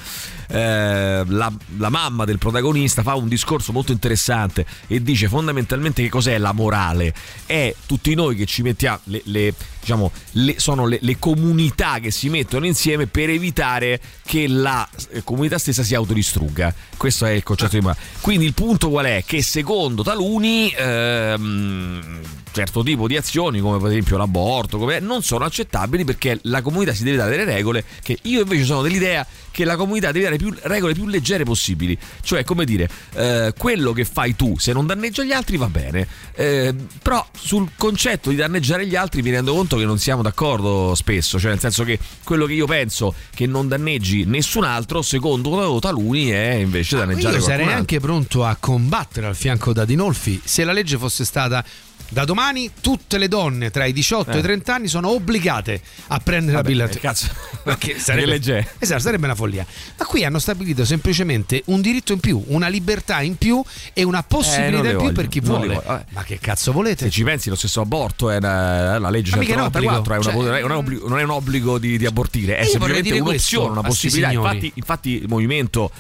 [0.49, 6.09] eh, la, la mamma del protagonista fa un discorso molto interessante e dice fondamentalmente che
[6.09, 7.15] cos'è la morale.
[7.47, 12.29] È tutti noi che ci mettiamo, le, le- diciamo, le- sono le, comunità che si
[12.29, 16.75] mettono insieme per evitare che la eh, comunità stessa si autodistrugga.
[16.97, 17.99] Questo è il concetto di morale.
[18.21, 19.25] Quindi il punto qual è?
[19.27, 22.21] Che secondo taluni ehm,
[22.53, 26.93] certo tipo di azioni, come per esempio l'aborto, come- non sono accettabili perché la comunità
[26.93, 30.32] si deve dare delle regole che io invece sono dell'idea che la comunità deve dare
[30.37, 31.97] più regole più leggere possibili.
[32.23, 36.07] Cioè, come dire, eh, quello che fai tu, se non danneggia gli altri va bene.
[36.35, 40.95] Eh, però sul concetto di danneggiare gli altri mi rendo conto che non siamo d'accordo
[40.95, 41.39] spesso.
[41.39, 46.29] Cioè, nel senso che quello che io penso che non danneggi nessun altro, secondo taluni,
[46.29, 47.79] è invece danneggiare Io qualcun sarei altro.
[47.79, 51.65] anche pronto a combattere al fianco da Dinolfi se la legge fosse stata
[52.13, 54.39] da domani tutte le donne tra i 18 e Eh.
[54.39, 57.01] i 30 anni sono obbligate a prendere Vabbè, la eh, pilla.
[57.01, 57.29] cazzo.
[57.65, 59.65] Perché sarebbe, legge esatto, sarebbe una follia.
[59.99, 63.63] Ma qui hanno stabilito semplicemente un diritto in più, una libertà in più
[63.95, 65.83] e una Eh, possibilità le in più voglio, per chi vuole.
[66.11, 67.05] Ma che cazzo volete?
[67.07, 70.13] Se ci pensi, lo stesso aborto è una- la legge Ma mica è un 194
[70.13, 72.65] è una- cioè- non, è un obbligo, non è un obbligo di, di abortire, è
[72.65, 74.31] semplicemente un'opzione, questo una possibilità.
[74.33, 75.91] Infatti, infatti il movimento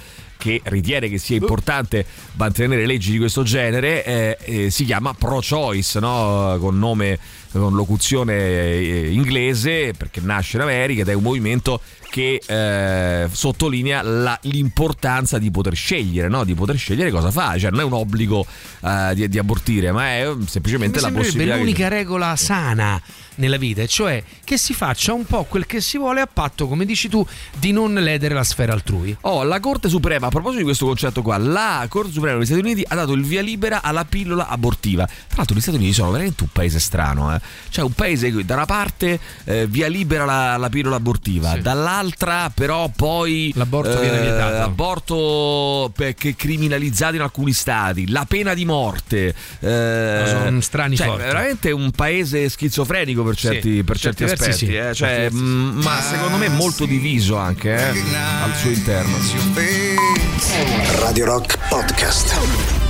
[0.42, 6.00] che ritiene che sia importante mantenere leggi di questo genere eh, eh, si chiama pro-choice,
[6.00, 6.56] no?
[6.58, 7.16] con nome,
[7.52, 14.02] con locuzione eh, inglese, perché nasce in America ed è un movimento che eh, sottolinea
[14.02, 16.44] la- l'importanza di poter scegliere, no?
[16.44, 18.44] di poter scegliere cosa fare, cioè non è un obbligo
[18.82, 21.52] eh, di, di abortire, ma è semplicemente Mi la possibilità.
[21.54, 23.00] che- l'unica regola sana
[23.36, 26.84] nella vita, cioè che si faccia un po' quel che si vuole a patto, come
[26.84, 27.26] dici tu,
[27.58, 29.16] di non ledere la sfera altrui.
[29.22, 32.84] Oh, la Corte Suprema proposito di questo concetto qua, la Corte Suprema degli Stati Uniti
[32.86, 35.06] ha dato il via libera alla pillola abortiva.
[35.06, 37.40] Tra l'altro gli Stati Uniti sono veramente un paese strano, eh.
[37.68, 41.60] Cioè un paese che da una parte eh, via libera la, la pillola abortiva, Sì.
[41.62, 44.62] dall'altra però poi L'aborto viene vietato.
[44.62, 49.34] aborto pe- che criminalizzato in alcuni stati, la pena di morte.
[49.60, 51.22] eh, sono strani cioè, forti.
[51.22, 54.94] veramente un paese schizofrenico per certi, per certi certi aspetti, sì, eh.
[54.94, 55.36] Cioè, sì.
[55.36, 57.98] mm, ma secondo me molto diviso anche eh,
[58.42, 59.16] al suo interno.
[61.00, 62.81] Radio Rock Podcast.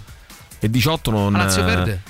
[0.61, 2.01] e 18 non La Lazio perde.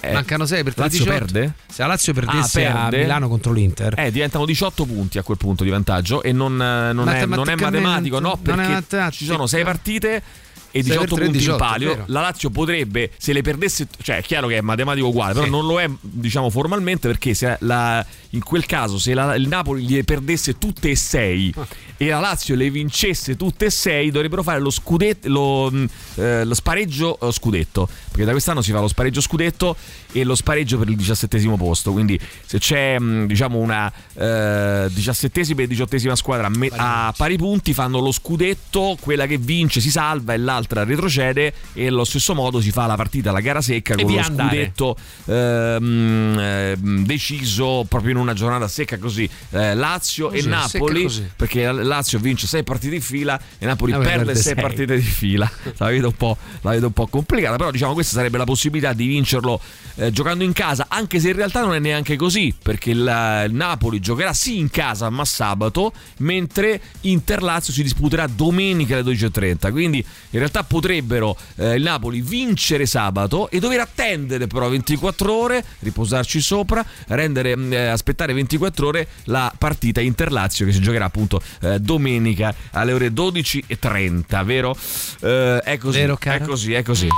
[0.00, 1.24] eh, Mancano 6 per La Lazio 18.
[1.24, 1.52] perde?
[1.68, 2.98] Se la Lazio perdesse Ah, a perde?
[3.02, 3.94] Milano contro l'Inter.
[3.98, 7.48] Eh, diventano 18 punti a quel punto di vantaggio e non, eh, non, è, non
[7.48, 9.10] è matematico, no, perché matematico.
[9.10, 10.22] ci sono 6 partite
[10.70, 12.02] e 6 per 18 tre, punti 18, in palio.
[12.06, 15.50] La Lazio potrebbe, se le perdesse, cioè è chiaro che è matematico uguale, però Sì.
[15.50, 19.88] non lo è, diciamo, formalmente perché se la- in quel caso se la- il Napoli
[19.88, 21.52] le perdesse tutte e sei
[21.96, 26.44] e la Lazio le vincesse tutte e sei dovrebbero fare lo, scudetto, lo, mh, eh,
[26.44, 27.88] lo spareggio eh, scudetto.
[28.08, 29.76] Perché da quest'anno si fa lo spareggio scudetto
[30.12, 31.92] e lo spareggio per il diciassettesimo posto.
[31.92, 37.36] Quindi se c'è mh, diciamo una eh, diciassettesima e diciottesima squadra a, me- a pari
[37.36, 42.34] punti fanno lo scudetto quella che vince si salva e l'altra retrocede e allo stesso
[42.34, 44.48] modo si fa la partita la gara secca E con lo andare.
[44.56, 51.30] scudetto ehm, ehm, deciso proprio in una giornata secca così eh, Lazio Così, e Napoli
[51.36, 54.62] perché la Lazio vince sei partite di fila e Napoli Napoli perde perde sei sei.
[54.62, 55.50] partite di fila.
[55.78, 58.92] La vedo un po', la vedo un po' complicata però diciamo questa sarebbe la possibilità
[58.92, 59.60] di vincerlo
[59.96, 62.98] eh, giocando in casa anche se in realtà non è neanche così perché il,
[63.46, 69.70] il Napoli giocherà sì in casa ma sabato mentre Inter-Lazio si disputerà domenica alle 12.30
[69.70, 75.64] quindi in realtà potrebbero eh, il Napoli vincere sabato e dover attendere però 24 ore
[75.80, 81.40] riposarci sopra rendere, mh, eh, aspettare 24 ore la partita Inter-Lazio che si giocherà appunto
[81.60, 84.76] eh, domenica alle ore 12.30 vero?
[85.20, 87.08] Eh, è così Vero, è così è così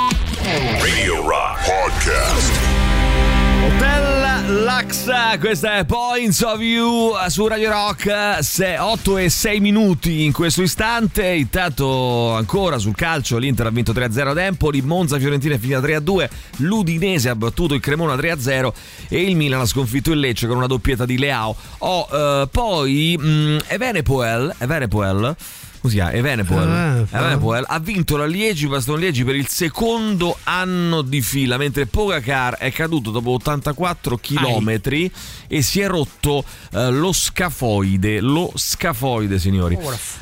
[0.43, 2.53] Radio Rock Podcast.
[3.63, 4.10] Hotel
[4.51, 8.39] Laxa, questa è Points of You su Radio Rock,
[8.79, 14.27] 8 e 6 minuti in questo istante, intanto ancora sul calcio l'Inter ha vinto 3-0
[14.27, 18.73] ad Empoli, Monza Fiorentina è finita 3-2, l'Udinese ha battuto il Cremona 3-0
[19.09, 21.55] e il Milan ha sconfitto il Lecce con una doppietta di Leao.
[21.79, 25.37] Oh, eh, poi mh, Evenepoel, Evenepoel
[25.81, 26.13] come si chiama?
[26.13, 26.69] Evenepoel.
[26.69, 27.19] Ah, ah.
[27.19, 32.57] Evenepoel ha vinto la Liegi Baston Liegi per il secondo anno di fila, mentre Pogacar
[32.57, 34.81] è caduto dopo 84 km
[35.49, 38.21] e si è rotto eh, lo scafoide.
[38.21, 39.79] Lo scafoide, signori.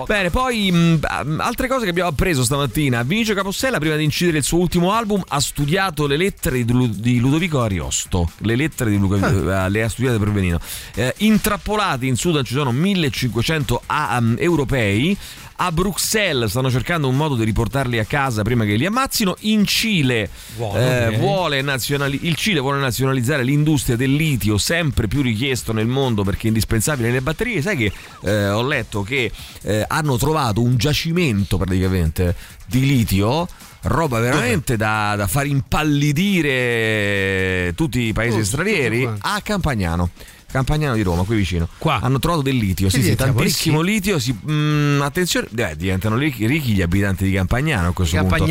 [0.07, 1.01] Bene, poi mh,
[1.38, 3.03] altre cose che abbiamo appreso stamattina.
[3.03, 6.88] Vinicio Capossella, prima di incidere il suo ultimo album, ha studiato le lettere di, Lu-
[6.88, 8.31] di Ludovico Ariosto.
[8.38, 10.61] Le lettere di Ludovico eh, le ha studiate per benino.
[10.94, 15.16] Eh, intrappolati in Sudan ci sono 1500 ah, um, europei.
[15.61, 19.35] A Bruxelles stanno cercando un modo di riportarli a casa prima che li ammazzino.
[19.40, 25.21] In Cile Vuole, eh, vuole nazionali- il Cile vuole nazionalizzare l'industria del litio, sempre più
[25.21, 27.61] richiesto nel mondo perché è indispensabile nelle batterie.
[27.61, 27.92] Sai che
[28.23, 33.49] eh, ho letto che eh, hanno trovato un giacimento praticamente di litio.
[33.83, 40.11] Roba veramente da, da far impallidire tutti i paesi Oh, stranieri a Campagnano.
[40.50, 41.68] Campagnano di Roma, qui vicino.
[41.76, 42.00] Qua.
[42.00, 44.18] Hanno trovato del litio, sì, sì, tantissimo litio.
[44.18, 48.44] Sì, mm, attenzione, eh, diventano ricchi, ricchi gli abitanti di Campagnano a questo punto.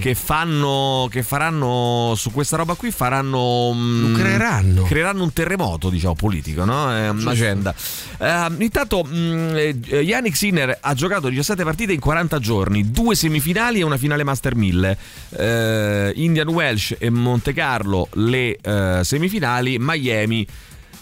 [0.00, 3.72] Che fanno, che faranno su questa roba qui, faranno.
[3.74, 4.82] mm, Lo creeranno.
[4.82, 6.92] Creeranno un terremoto, diciamo, politico, no?
[6.94, 7.74] È un'agenda.
[8.18, 13.80] Eh, intanto, mm, eh, Yannick Sinner ha giocato 17 partite in 40 giorni, due semifinali
[13.80, 14.98] e una finale Master 1000.
[15.30, 20.46] Eh, Indian Welsh e Monte Carlo le eh, semifinali, Miami.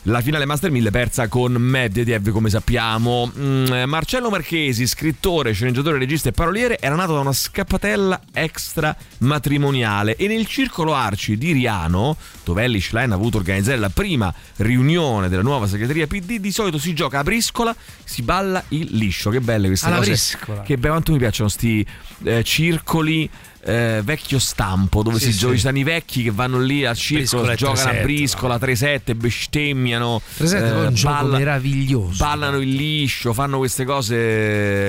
[0.03, 3.31] La finale Master 1000 persa con Medvedev, come sappiamo.
[3.37, 10.17] Mm, Marcello Marchesi, scrittore, sceneggiatore, regista e paroliere, era nato da una scappatella extra matrimoniale
[10.17, 15.29] e nel circolo Arci di Riano, dove Ellie Schlein ha voluto organizzare la prima riunione
[15.29, 19.29] della nuova segreteria PD, di solito si gioca a briscola, si balla il liscio.
[19.29, 20.11] Che belle queste Alla cose.
[20.11, 20.63] briscola.
[20.63, 21.87] Che be- quanto mi piacciono sti
[22.25, 23.29] eh, circoli
[23.69, 25.39] eh, vecchio stampo dove Sì, si sì.
[25.39, 28.57] gioca ci stanno i vecchi che vanno lì al circolo e giocano a 3-7, briscola
[28.57, 32.25] 3-7 bestemmiano 3-7 è un gioco balla- meraviglioso.
[32.25, 34.15] ballano il liscio fanno queste cose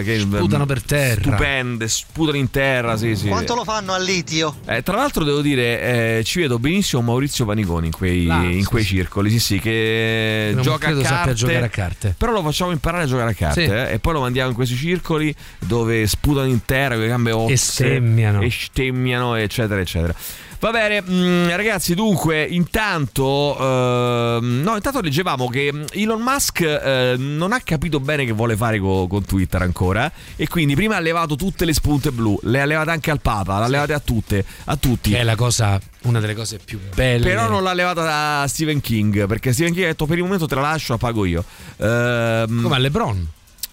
[0.03, 1.21] che Sputano per terra.
[1.21, 4.55] stupende sputano in terra sì sì Quanto lo fanno al litio?
[4.65, 8.65] eh, tra l'altro devo dire, eh, ci vedo benissimo Maurizio Paniconi in quei, Là, in
[8.65, 11.15] quei circoli, sì sì, che Non gioca a credo carte.
[11.17, 12.15] sappia giocare a carte.
[12.17, 13.71] Però lo facciamo imparare a giocare a carte Sì.
[13.71, 17.31] eh, e poi lo mandiamo in questi circoli dove sputano in terra con le gambe
[17.31, 17.55] osse.
[17.57, 18.41] stemmiano.
[18.41, 20.13] E stemmiano, eccetera, eccetera.
[20.61, 27.53] Va bene, mm, ragazzi, dunque, intanto, ehm, no, intanto leggevamo che Elon Musk eh, non
[27.53, 31.37] ha capito bene che vuole fare co- con Twitter ancora e quindi prima ha levato
[31.37, 34.43] tutte le spunte blu, le ha levate anche al Papa, le ha levate a tutte,
[34.65, 35.11] a tutti.
[35.11, 37.23] Che è la cosa, una delle cose più belle.
[37.23, 40.45] Però non l'ha levata a Stephen King perché Stephen King ha detto per il momento
[40.45, 41.41] te la lascio, la pago io.
[41.77, 43.27] Ehm, Come a LeBron.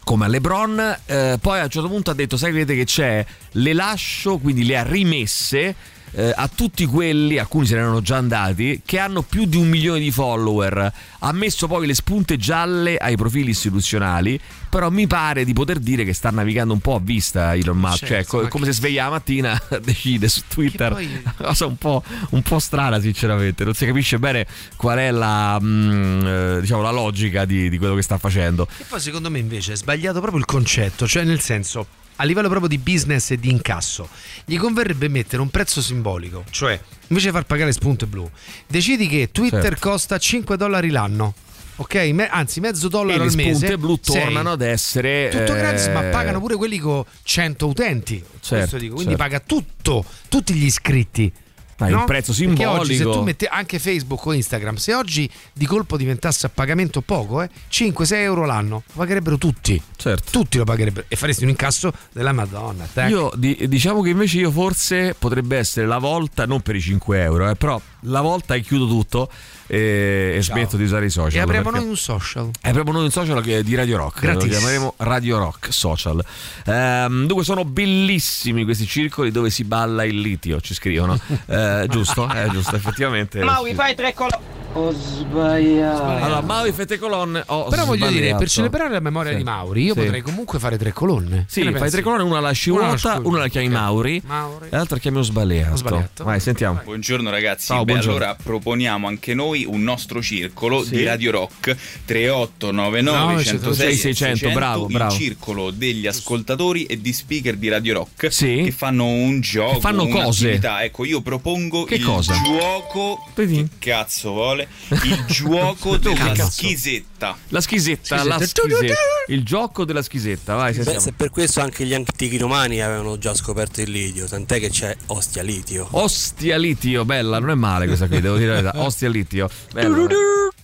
[0.07, 0.99] Come a LeBron.
[1.07, 3.27] eh, poi a un certo punto ha detto: Sai, vedete che c'è?
[3.51, 5.75] Le lascio, quindi le ha rimesse.
[6.12, 9.69] Eh, a tutti quelli, alcuni se ne erano già andati, che hanno più di un
[9.69, 10.92] milione di follower.
[11.21, 14.40] Ha messo poi le spunte gialle ai profili istituzionali.
[14.69, 18.05] Però mi pare di poter dire che sta navigando un po' a vista Elon Musk.
[18.05, 20.92] Certo, cioè, co- come che- se sveglia la mattina, decide su Twitter.
[20.92, 23.64] poi- Una cosa un po', un po' strana, sinceramente.
[23.64, 27.95] Non si capisce bene qual è la, mm, eh, diciamo, la logica di, di quello
[27.95, 28.69] che sta facendo.
[28.79, 32.48] E poi secondo me invece è sbagliato proprio il concetto, cioè nel senso a livello
[32.48, 34.09] proprio di business e di incasso,
[34.44, 38.29] gli converrebbe mettere un prezzo simbolico, cioè invece di far pagare spunte blu,
[38.66, 39.88] decidi che Twitter Certo.
[39.90, 41.35] costa 5 dollari l'anno.
[41.79, 41.94] ok?
[42.14, 43.55] Me- anzi, mezzo E dollaro le al mese.
[43.57, 44.22] spunte blu sei.
[44.22, 48.24] tornano ad essere Tutto eh, gratis, ma pagano pure quelli con 100 utenti.
[48.40, 48.76] Certo.
[48.79, 49.16] Quindi certo.
[49.16, 51.31] paga tutto, tutti gli iscritti.
[51.76, 52.00] Dai, no?
[52.00, 52.80] un prezzo Perché simbolico.
[52.80, 57.02] oggi se tu metti anche Facebook o Instagram, se oggi di colpo diventasse a pagamento
[57.02, 59.80] poco, eh, 5-6 euro l'anno, lo pagherebbero tutti.
[59.96, 60.30] Certo.
[60.30, 62.86] Tutti lo pagherebbero e faresti un incasso della Madonna.
[62.90, 63.10] tac.
[63.10, 67.20] Io di- diciamo che invece io forse potrebbe essere la volta, non per i 5
[67.22, 69.30] euro, eh, però la volta e chiudo tutto
[69.66, 71.38] e, e smetto di usare i social.
[71.38, 72.50] e apriamo noi un social.
[72.62, 74.22] E apriamo noi un social che è di Radio Rock.
[74.22, 74.50] Lo Gratis.
[74.57, 76.24] chiameremo Radio Rock Social.
[76.66, 80.61] Ehm, dunque, sono bellissimi questi circoli dove si balla il litio.
[80.61, 81.18] Ci scrivono.
[81.48, 82.29] Eh, giusto?
[82.33, 83.42] Eh, giusto, effettivamente.
[83.42, 84.55] Maui, fai tre colonne.
[84.72, 86.02] Ho sbagliato.
[86.24, 87.42] Allora, Maui fette colonne.
[87.46, 88.38] ho Però voglio dire, sbagliato.
[88.38, 89.38] per celebrare la memoria Sì.
[89.38, 90.00] di Mauri, io Sì.
[90.00, 91.44] potrei comunque fare tre colonne.
[91.48, 91.90] Sì, fai pensi?
[91.92, 93.20] tre colonne, una la scivolta.
[93.22, 93.68] una la chiami.
[93.68, 94.66] Mauri, Mauri.
[94.66, 95.72] e l'altra chiami Sbagliato.
[95.72, 96.24] Ho sbagliato.
[96.24, 96.81] Vai, sentiamo.
[96.85, 98.16] Buongiorno ragazzi, Ciao, Beh, buongiorno.
[98.18, 100.90] allora proponiamo anche noi un nostro circolo Sì.
[100.97, 105.14] di Radio Rock 3899 No, 106 600, bravo, bravo.
[105.14, 108.62] il circolo degli ascoltatori e di speaker di Radio Rock Sì.
[108.64, 110.61] che fanno un gioco, Che fanno cose.
[110.62, 112.35] Ecco, io propongo Che il cosa?
[112.45, 113.69] gioco Vedi?
[113.79, 114.69] che cazzo vuole?
[114.88, 116.51] Il gioco della cazzo.
[116.51, 117.37] schisetta.
[117.49, 118.95] La schisetta, la Schisetta.
[119.29, 123.35] Il gioco della schisetta, vai, Beh, se per questo anche gli antichi romani avevano già
[123.35, 125.88] scoperto il litio, tant'è che c'è ostia litio.
[125.92, 128.81] Ostia litio, bella, non è male questa qui, devo dire la verità.
[128.85, 129.45] Ostia litio.
[129.72, 129.96] Bella.
[130.04, 130.14] eh.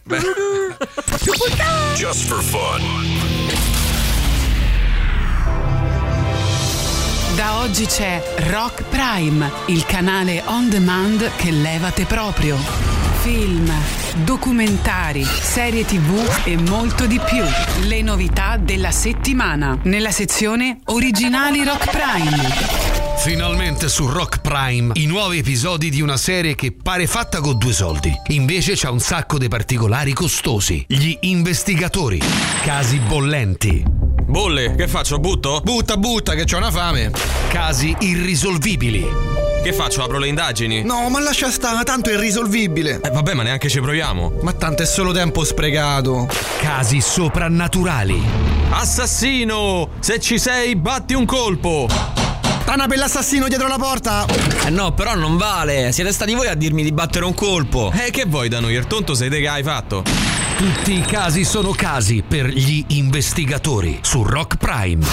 [0.04, 0.20] Beh.
[1.96, 2.80] Just for fun.
[7.36, 12.56] Da oggi c'è Rock Prime, il canale on demand che levate proprio.
[13.22, 13.72] Film,
[14.24, 17.42] documentari, serie tv e molto di più.
[17.86, 22.91] Le novità della settimana nella sezione Originali Rock Prime.
[23.22, 27.72] Finalmente su Rock Prime i nuovi episodi di una serie che pare fatta con due
[27.72, 28.12] soldi.
[28.30, 30.84] Invece c'ha un sacco di particolari costosi.
[30.88, 32.20] Gli investigatori.
[32.64, 33.84] Casi bollenti.
[33.86, 35.20] Bolle, che faccio?
[35.20, 35.60] Butto?
[35.62, 37.12] Butta, butta, che c'ho una fame.
[37.48, 39.06] Casi irrisolvibili.
[39.62, 40.02] Che faccio?
[40.02, 40.82] Apro le indagini?
[40.82, 43.00] No, ma lascia stare, tanto è irrisolvibile.
[43.04, 44.40] Eh vabbè, ma neanche ci proviamo.
[44.42, 46.26] Ma tanto è solo tempo sprecato.
[46.58, 48.20] Casi soprannaturali.
[48.70, 49.90] Assassino!
[50.00, 51.86] Se ci sei, batti un colpo!
[52.64, 54.26] Tana per l'assassino dietro la porta.
[54.64, 55.92] Eh no, però non vale.
[55.92, 57.92] Siete stati voi a dirmi di battere un colpo.
[57.94, 58.74] Eh, che vuoi da noi?
[58.74, 60.04] Il tonto sei te che hai fatto?
[60.56, 65.04] Tutti i casi sono casi per gli investigatori su Rock Prime.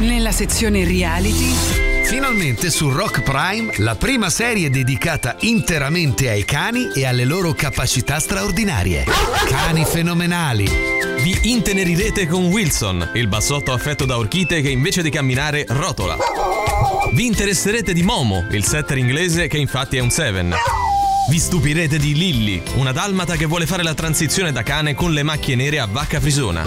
[0.00, 7.06] Nella sezione reality Finalmente su Rock Prime la prima serie dedicata interamente ai cani e
[7.06, 9.04] alle loro capacità straordinarie.
[9.48, 10.68] Cani fenomenali.
[11.22, 16.16] Vi intenerirete con Wilson, il bassotto affetto da orchite che invece di camminare rotola.
[17.12, 20.54] Vi interesserete di Momo, il setter inglese che infatti è un seven.
[21.30, 25.22] Vi stupirete di Lilly, una dalmata che vuole fare la transizione da cane con le
[25.22, 26.64] macchie nere a vacca frisona.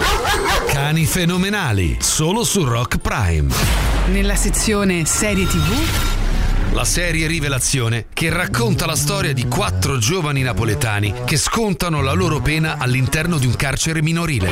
[0.66, 3.52] Cani fenomenali, solo su Rock Prime.
[4.06, 11.12] nella sezione serie tv La serie Rivelazione che racconta la storia di quattro giovani napoletani
[11.24, 14.50] che scontano la loro pena all'interno di un carcere minorile.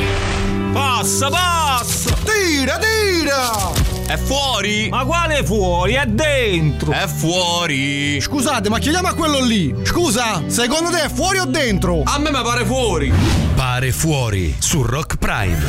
[0.71, 2.15] Passa, passa!
[2.23, 3.96] Tira, tira!
[4.07, 4.87] È fuori?
[4.89, 5.95] Ma quale fuori?
[5.95, 6.93] È dentro!
[6.93, 8.21] È fuori!
[8.21, 9.75] Scusate, ma chiediamo a quello lì.
[9.83, 12.03] Scusa, secondo te è fuori o dentro?
[12.05, 13.11] A me mi pare fuori!
[13.53, 15.59] Pare fuori su Rock Prime.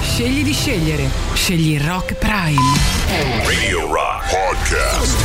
[0.00, 1.06] Scegli di scegliere.
[1.34, 2.56] Scegli Rock Prime.
[3.44, 5.18] Radio Rock Podcast.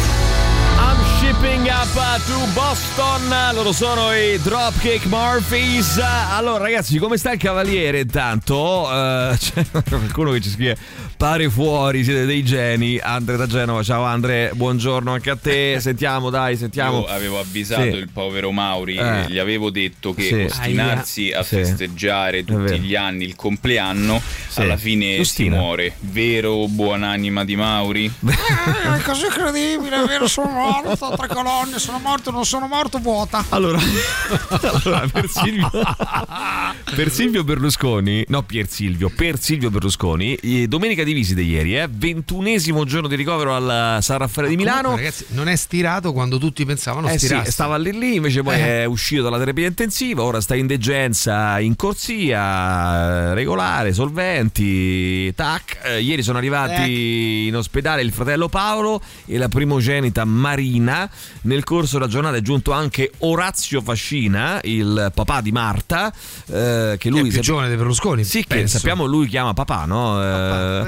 [0.79, 3.33] I'm shipping up to Boston.
[3.53, 5.97] Loro sono i Dropkick Murphys.
[5.97, 8.01] Allora, ragazzi, come sta il cavaliere?
[8.01, 10.77] Intanto eh, c'è qualcuno che ci scrive:
[11.17, 12.99] Pare fuori, siete dei geni.
[12.99, 15.77] Andre da Genova, ciao Andre, buongiorno anche a te.
[15.81, 16.99] Sentiamo, dai, sentiamo.
[16.99, 17.87] Io avevo avvisato Sì.
[17.87, 19.25] il povero Mauri, Eh.
[19.27, 20.33] gli avevo detto che Sì.
[20.43, 21.55] ostinarsi a Sì.
[21.55, 24.61] festeggiare tutti gli anni il compleanno, Sì.
[24.61, 25.55] alla fine Giustina.
[25.55, 25.93] si muore.
[26.01, 28.11] Vero buonanima di Mauri?
[28.87, 32.99] Eh, è così incredibile, è vero, sono morto, tre colonne, sono morto, non sono morto,
[32.99, 33.43] vuota.
[33.49, 33.79] Allora,
[34.83, 35.69] allora, per, Silvio,
[36.95, 41.87] per Silvio Berlusconi, no, Pier Silvio, per Silvio Berlusconi, eh, domenica di visite ieri, eh,
[41.89, 44.89] ventunesimo giorno di ricovero al San Raffaele di Milano.
[44.89, 48.55] Comunque, ragazzi, non è stirato quando tutti pensavano Eh sì, stava lì lì, invece poi
[48.55, 48.81] Eh.
[48.81, 55.77] è uscito dalla terapia intensiva, ora sta in degenza in corsia, regolare, solventi, tac.
[55.83, 61.09] Eh, ieri sono arrivati in ospedale il fratello Paolo e la primogenita Marina.
[61.43, 66.11] Nel corso della giornata è giunto anche Orazio Fascina, il papà di Marta,
[66.51, 68.23] eh, che lui è più sap- giovane di Berlusconi.
[68.23, 68.77] Sì, che penso.
[68.77, 70.21] sappiamo lui chiama papà, no?
[70.21, 70.25] Eh,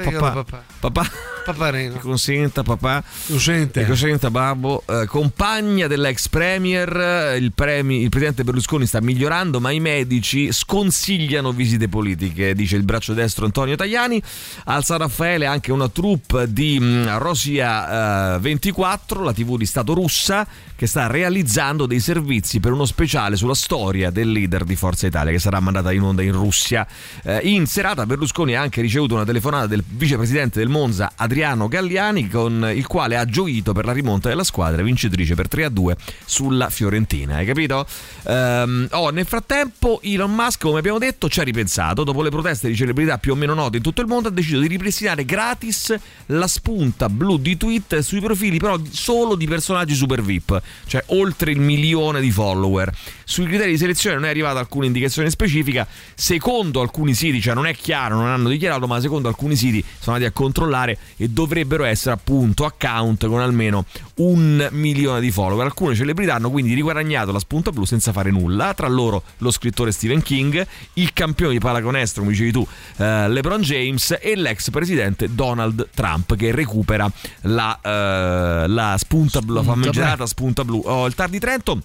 [0.02, 0.44] Papà, io papà.
[0.80, 1.10] lo
[1.52, 1.94] Paparino.
[1.94, 3.02] Che consenta papà.
[3.26, 3.80] Lucente.
[3.80, 4.82] Che consenta babbo.
[4.86, 11.52] Eh, compagna dell'ex premier, il, premi- il presidente Berlusconi sta migliorando, ma i medici sconsigliano
[11.52, 14.22] visite politiche, dice il braccio destro Antonio Tajani.
[14.64, 19.94] Al San Raffaele anche una troupe di mh, Rosia eh, 24, la TV di Stato
[19.94, 25.06] russa, che sta realizzando dei servizi per uno speciale sulla storia del leader di Forza
[25.06, 26.86] Italia, che sarà mandata in onda in Russia.
[27.22, 32.28] Eh, in serata Berlusconi ha anche ricevuto una telefonata del vicepresidente del Monza Adriano Galliani
[32.28, 37.36] con il quale ha gioito per la rimonta della squadra vincitrice per 3-2 sulla Fiorentina,
[37.36, 37.86] hai capito?
[38.26, 42.68] Ehm, oh, nel frattempo Elon Musk, come abbiamo detto, ci ha ripensato, dopo le proteste
[42.68, 45.94] di celebrità più o meno note in tutto il mondo ha deciso di ripristinare gratis
[46.26, 51.52] la spunta blu di tweet sui profili però solo di personaggi super VIP, cioè oltre
[51.52, 52.92] il milione di follower.
[53.24, 57.66] Sui criteri di selezione non è arrivata alcuna indicazione specifica, secondo alcuni siti, cioè non
[57.66, 61.84] è chiaro, non hanno dichiarato, ma secondo alcuni siti sono andati a controllare e dovrebbero
[61.84, 63.84] essere appunto account con almeno
[64.16, 65.66] un milione di follower.
[65.66, 69.92] Alcune celebrità hanno quindi riguadagnato la spunta blu senza fare nulla, tra loro lo scrittore
[69.92, 72.66] Stephen King, il campione di pallacanestro, come dicevi tu,
[72.96, 77.10] eh, LeBron James e l'ex presidente Donald Trump che recupera
[77.42, 80.80] la, eh, la spunta blu, la famigerata spunta blu.
[80.86, 81.82] Oh, il Tardi Trento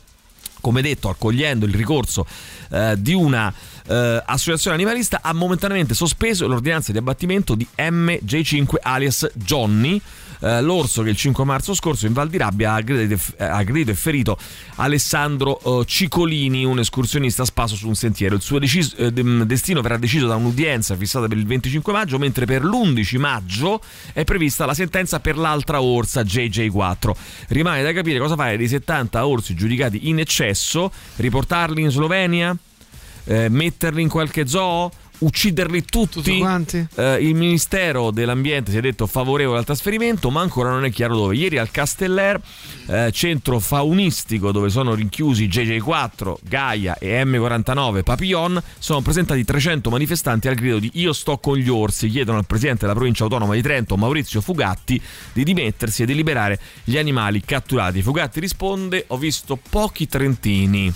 [0.65, 2.25] come detto, accogliendo il ricorso
[2.71, 3.53] eh, di una
[3.87, 10.01] eh, associazione animalista, ha momentaneamente sospeso l'ordinanza di abbattimento di MJ5 alias Johnny.
[10.41, 13.55] eh, l'orso che il 5 marzo scorso in Val di Rabbia ha aggredito, e- ha
[13.55, 14.37] aggredito e ferito
[14.75, 18.35] Alessandro eh, Cicolini, un escursionista spasso su un sentiero.
[18.35, 22.45] Il suo deciso- eh, destino verrà deciso da un'udienza fissata per il 25 maggio, mentre
[22.45, 23.81] per l'11 maggio
[24.13, 27.11] è prevista la sentenza per l'altra orsa JJ4.
[27.47, 32.55] Rimane da capire cosa fare dei 70 orsi giudicati in eccesso, riportarli in Slovenia,
[33.25, 36.39] eh, metterli in qualche zoo, ucciderli tutti.
[36.95, 41.15] Eh, il Ministero dell'Ambiente si è detto favorevole al trasferimento, ma ancora non è chiaro
[41.15, 41.35] dove.
[41.35, 42.39] Ieri al Casteller,
[42.87, 50.47] eh, centro faunistico dove sono rinchiusi JJ4, Gaia e M49 Papillon, sono presentati 300 manifestanti
[50.47, 52.09] al grido di Io sto con gli orsi.
[52.09, 55.01] Chiedono al presidente della provincia autonoma di Trento, Maurizio Fugatti,
[55.33, 58.01] di dimettersi e di liberare gli animali catturati.
[58.01, 60.93] Fugatti risponde: Ho visto pochi trentini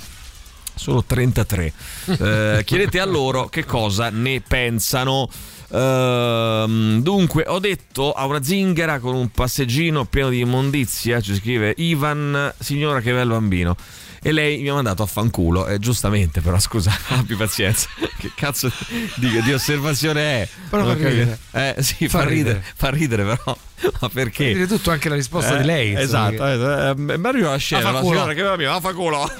[0.79, 1.73] solo 33.
[2.19, 5.29] Eh, chiedete a loro che cosa ne pensano.
[5.71, 11.73] Ehm, dunque, ho detto a una zingara con un passeggino pieno di immondizia, ci scrive
[11.77, 13.75] Ivan, signora che bel bambino.
[14.21, 17.87] E lei mi ha mandato a fanculo, eh, giustamente, però scusa, abbi pazienza.
[18.17, 18.69] Che cazzo
[19.15, 20.47] di, di osservazione è?
[20.69, 21.39] Però fa ridere.
[21.51, 22.55] Eh sì, Fa fa, ridere.
[22.59, 22.63] ridere.
[22.75, 23.57] fa ridere però.
[24.01, 24.53] Ma perché?
[24.53, 25.93] Dire tutto anche la risposta Eh, di lei.
[25.95, 29.29] Esatto, che- eh, eh, Mario la scena, la signora che va mia, vaffanculo.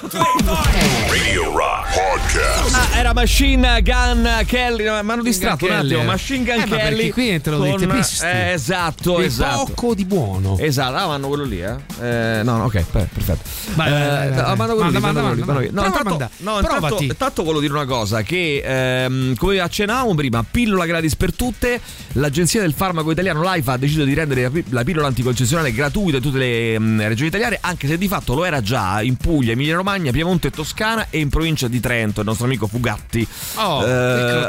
[1.08, 2.74] Radio Rock Podcast.
[2.74, 6.02] Ah, era Machine Gun Kelly, mi hanno distratto un attimo.
[6.04, 6.94] Machine Gun Eh, ma Kelly.
[6.96, 8.24] perché qui entrano dei con- tepisti.
[8.26, 9.64] eh, esatto, Di esatto.
[9.74, 10.56] poco di buono.
[10.58, 11.74] Esatto, ah, vanno quello lì, eh?
[12.00, 13.48] Eh, no, no, ok, per- perfetto.
[13.82, 15.68] Eh, no, mando quello lì, Manda, lì, manda, lì.
[15.72, 17.04] No, intanto, no, intanto, Provati.
[17.04, 21.80] intanto volevo dire una cosa, che ehm, come accennavamo prima, pillola gratis per tutte,
[22.12, 26.16] l'agenzia del farmaco italiano Life ha deciso di rendere la pi- la pillola anticoncezionale gratuita
[26.18, 29.52] in tutte le mm, regioni italiane, anche se di fatto lo era già in Puglia,
[29.52, 33.26] Emilia Romagna, Piemonte e Toscana e in provincia di Trento, il nostro amico Fugatti.
[33.56, 34.46] Oh, Eh,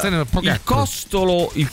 [0.54, 1.50] il costolo...
[1.54, 1.68] Il,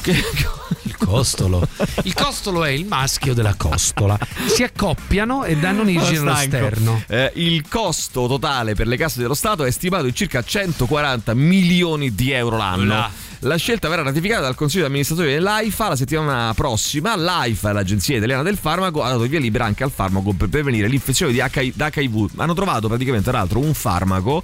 [0.83, 1.67] Il costolo.
[2.03, 4.17] Il costolo è il maschio della costola.
[4.47, 6.47] Si accoppiano e danno origine allo Stanco.
[6.47, 7.03] sterno.
[7.07, 12.13] Eh, il costo totale per le casse dello Stato è stimato in circa 140 milioni
[12.13, 12.85] di euro l'anno.
[12.85, 13.11] Là.
[13.43, 17.15] La scelta verrà ratificata dal Consiglio di amministrazione dell'AIFA la settimana prossima.
[17.15, 21.31] L'AIFA, l'Agenzia Italiana del Farmaco, ha dato via libera anche al farmaco per prevenire l'infezione
[21.31, 22.31] di H- d'HIV.
[22.35, 24.43] Hanno trovato praticamente, tra l'altro, un farmaco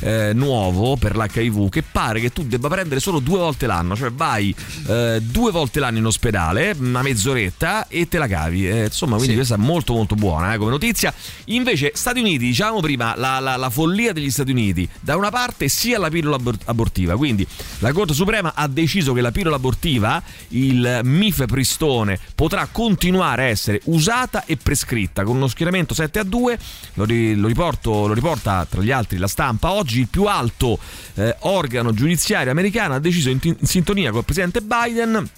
[0.00, 4.10] eh, nuovo per l'HIV che pare che tu debba prendere solo due volte l'anno, cioè
[4.10, 4.54] vai
[4.88, 8.68] eh, due volte l'anno in ospedale, una mezz'oretta e te la cavi.
[8.68, 9.36] Eh, insomma, quindi Sì.
[9.36, 11.12] questa è molto molto buona eh, come notizia.
[11.46, 15.68] Invece, Stati Uniti, diciamo prima, la, la- la follia degli Stati Uniti, da una parte
[15.68, 17.46] sia la pillola abor- abortiva, quindi
[17.80, 23.80] la Corte Suprema ha deciso che la pillola abortiva, il mifepristone, potrà continuare a essere
[23.84, 26.58] usata e prescritta con uno schieramento 7 a 2,
[26.94, 30.78] lo, ri- lo riporto- lo riporta tra gli altri la stampa, oggi il più alto
[31.14, 35.28] eh, organo giudiziario americano ha deciso in, in sintonia col presidente Biden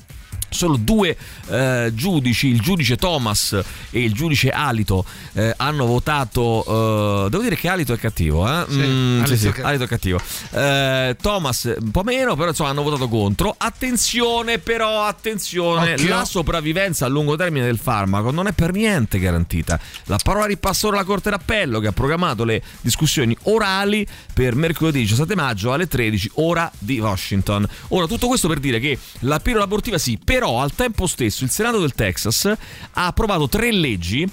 [0.53, 1.17] Solo due
[1.49, 3.59] eh, giudici, il giudice Thomas
[3.91, 7.25] e il giudice Alito, eh, hanno votato.
[7.27, 8.65] eh, devo dire che Alito è cattivo, eh?
[8.69, 9.67] Sì, Mm, Alito sì, sì, è cattivo.
[9.69, 10.21] Alito è cattivo.
[10.53, 13.55] Eh, Thomas un po' meno, però insomma hanno votato contro.
[13.57, 16.09] Attenzione, però, attenzione, Occhio.
[16.09, 19.79] la sopravvivenza a lungo termine del farmaco non è per niente garantita.
[20.05, 25.01] La parola ripassa ora alla Corte d'Appello che ha programmato le discussioni orali per mercoledì
[25.01, 27.67] 17 maggio alle 13 ora di Washington.
[27.89, 31.51] Ora tutto questo per dire che la pillola abortiva sì, però al tempo stesso il
[31.51, 34.29] Senato del Texas ha approvato tre leggi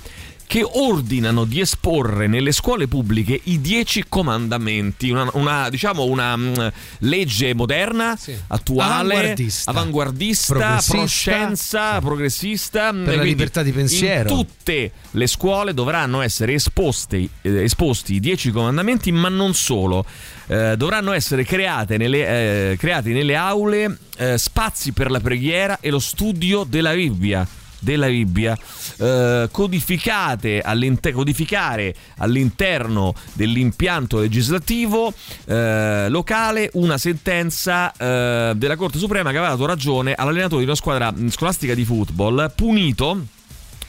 [0.49, 6.71] che ordinano di esporre nelle scuole pubbliche i dieci comandamenti, una, una, diciamo una mh,
[7.01, 9.69] legge moderna, attuale, Avanguardista.
[9.69, 10.91] avanguardista, Progressista.
[10.95, 12.91] pro-scienza, progressista.
[12.91, 14.27] Per la libertà di pensiero.
[14.27, 20.03] In tutte le scuole dovranno essere esposti, eh, esposti i dieci comandamenti, ma non solo.
[20.47, 25.91] Eh, dovranno essere create nelle, eh, creati nelle aule eh, spazi per la preghiera e
[25.91, 27.47] lo studio della Bibbia
[27.79, 28.57] della Bibbia
[28.97, 35.13] eh, codificate all'inter- codificare all'interno dell'impianto legislativo
[35.45, 40.75] eh, locale una sentenza eh, della Corte Suprema che aveva dato ragione all'allenatore di una
[40.75, 43.25] squadra scolastica di football punito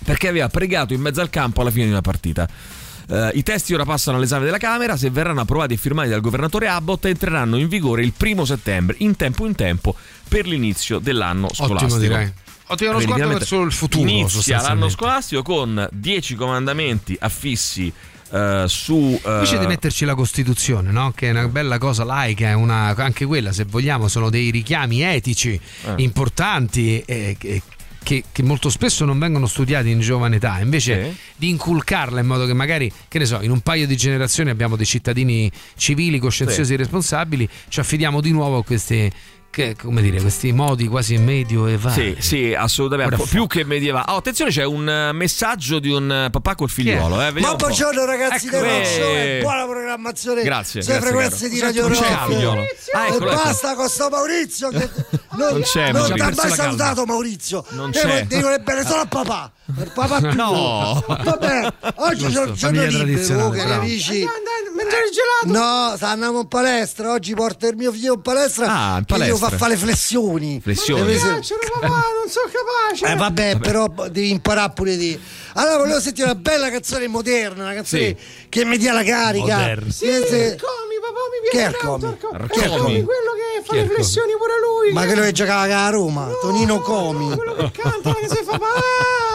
[0.05, 2.49] perché aveva pregato in mezzo al campo alla fine di una partita.
[3.09, 6.69] Eh, I testi ora passano all'esame della Camera, se verranno approvati e firmati dal governatore
[6.69, 9.95] Abbott entreranno in vigore il primo settembre, in tempo in tempo,
[10.29, 11.95] per l'inizio dell'anno scolastico.
[11.95, 12.33] Ottimo direi.
[12.71, 14.09] Ottimo uno sguardo verso il futuro.
[14.09, 17.93] Inizia l'anno scolastico con 10 comandamenti affissi
[18.33, 19.21] eh, su...
[19.25, 21.11] eh, Invece di metterci la Costituzione, no?
[21.15, 25.03] che è una bella cosa laica, è una- anche quella, se vogliamo, sono dei richiami
[25.03, 25.95] etici Eh.
[25.97, 27.61] importanti eh, che,
[28.05, 30.61] che- che molto spesso non vengono studiati in giovane età.
[30.61, 31.17] Invece Sì.
[31.37, 34.77] di inculcarla in modo che magari, che ne so, in un paio di generazioni abbiamo
[34.77, 36.75] dei cittadini civili, coscienziosi Sì.
[36.75, 39.11] e responsabili, ci affidiamo di nuovo a questi,
[39.51, 42.15] che- come dire, questi modi quasi medioevali.
[42.19, 43.15] Sì, sì, assolutamente.
[43.17, 44.05] Ora Più che medievale.
[44.09, 47.21] Oh, attenzione, c'è un eh, messaggio di un eh, papà col figliuolo.
[47.21, 48.79] Eh, Ma un buongiorno ragazzi Ecco, eh.
[48.79, 52.33] Rosso, buona programmazione Grazie, sulle grazie, frequenze di Radio Non c'è il Rock.
[52.33, 52.61] figliolo.
[52.61, 53.43] Ah, e eccolo, ecco.
[53.43, 54.89] basta con sto Maurizio che
[55.37, 56.55] non, Non c'è, non ti Ha mai calma.
[56.55, 57.65] salutato Maurizio.
[57.71, 58.25] Non c'è.
[58.27, 59.53] devo voler bene solo a papà.
[59.79, 61.05] Il papà più No.
[61.07, 64.27] Vabbè, oggi c'è il giorno libero, cari amici.
[64.91, 65.59] Mangiare il gelato.
[65.91, 67.13] No, sta andando in palestra.
[67.13, 68.67] Oggi porto il mio figlio in palestra.
[68.67, 69.49] Ah, in che Devo palestra.
[69.49, 70.61] far fare le flessioni.
[70.61, 71.01] Flessioni.
[71.03, 73.07] Deve Mi piacciono, papà, non sono capace.
[73.13, 75.19] eh vabbè, però devi imparare pure di.
[75.55, 78.17] Allora volevo sentire una bella canzone moderna, una canzone
[78.49, 79.57] che mi dia la carica.
[79.57, 79.91] Moderna.
[79.91, 81.77] Sì, Che se- Arcomi, papà, mi è piace.
[81.77, 82.05] Arcomi.
[82.33, 84.93] Arcomi, quello che fa Chi è le flessioni pure lui.
[84.93, 87.35] Ma quello che giocava a Roma, Tonino Comi.
[87.35, 88.59] Quello che canta, che si fa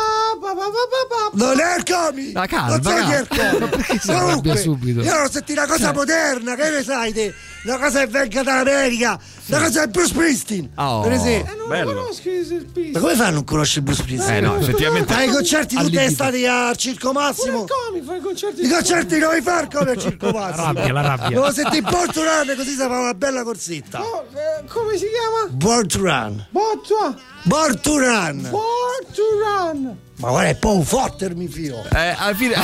[1.33, 2.31] Non è Comi!
[2.33, 3.59] Ma calma, non so chi è calma.
[3.59, 3.69] Comi!
[3.69, 5.01] perché si subito?
[5.01, 7.33] Io non sentito una cosa moderna, che ne sai te?
[7.65, 10.69] Una cosa che venga dall'America, una cosa di Bruce Springsteen.
[10.75, 11.53] Oh, Per esempio.
[11.53, 11.91] Eh, non bello.
[11.93, 12.91] lo conosco il.
[12.93, 14.35] Ma come fanno a non conoscere Bruce Springsteen?
[14.43, 15.13] Eh no, effettivamente.
[15.13, 17.61] Ai concerti tutte estati al Circo Massimo.
[17.63, 18.65] Arcomi fa i concerti.
[18.65, 20.63] I concerti non li fa il come al Circo Massimo.
[20.63, 21.29] rabbia, la rabbia.
[21.29, 24.01] Devo sentire Born to Run così si fa una bella corsetta.
[24.01, 25.51] Oh, eh, come si chiama?
[25.51, 26.47] Born to Run.
[26.51, 27.15] Bottua.
[27.43, 28.47] Born to Run.
[28.49, 29.97] Born to run.
[30.17, 31.83] Ma guarda, è Paul Fotter, mi fio.
[31.93, 32.53] Eh, alla fine.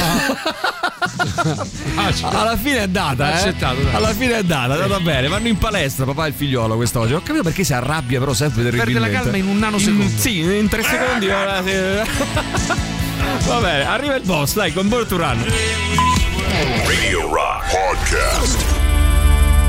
[2.31, 3.33] alla fine è andata, eh.
[3.35, 3.93] Accettato, dai.
[3.93, 5.27] Alla fine è andata, è andata bene.
[5.27, 7.13] Vanno in palestra, papà e il figliolo quest'oggi.
[7.13, 8.99] Ho capito perché si arrabbia, però sempre terribilmente.
[8.99, 10.03] Perde la calma in un nanosecondo.
[10.03, 11.25] In- sì, in tre secondi.
[11.27, 11.33] sì.
[13.47, 15.43] Va bene, arriva il boss, dai, con Born to Run.
[16.85, 18.80] Radio Rock Podcast.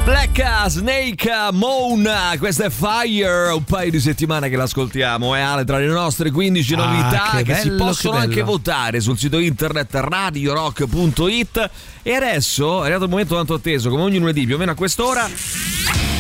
[0.05, 5.78] Black Snake Mona, questa è Fire, un paio di settimane che l'ascoltiamo, è Ale tra
[5.78, 9.38] le nostre 15 Ah, novità che che, si bello, possono che anche votare sul sito
[9.38, 11.70] internet radiorock.it
[12.03, 14.74] e adesso è arrivato il momento tanto atteso, come ogni lunedì più o meno a
[14.74, 15.28] quest'ora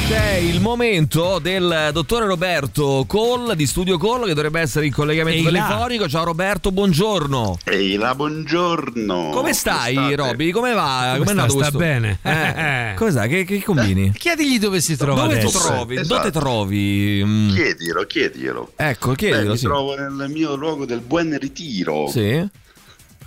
[0.08, 5.48] c'è il momento del dottore Roberto Cole di Studio Cole che dovrebbe essere in collegamento
[5.48, 5.66] Ehi là.
[5.66, 6.08] telefonico.
[6.08, 7.58] Ciao Roberto, buongiorno.
[7.64, 9.30] Ehi là, buongiorno.
[9.32, 10.16] Come stai, state?
[10.16, 10.50] Robby?
[10.50, 11.14] Come va?
[11.16, 11.30] Come Come è sta?
[11.30, 11.78] andato Sta questo?
[11.78, 12.18] bene.
[12.22, 13.26] Eh, come sta?
[13.26, 14.12] Che, che combini?
[14.12, 15.58] Chiedigli dove si trova Dove ti adesso.
[15.68, 15.96] trovi?
[15.96, 16.16] Esatto.
[16.16, 17.22] Dove trovi?
[17.24, 17.48] Mm.
[17.54, 18.72] Chiedilo, chiedilo.
[18.76, 19.64] Ecco, Beh, chiedilo, mi sì.
[19.64, 22.46] trovo nel mio luogo del buon ritiro Sì.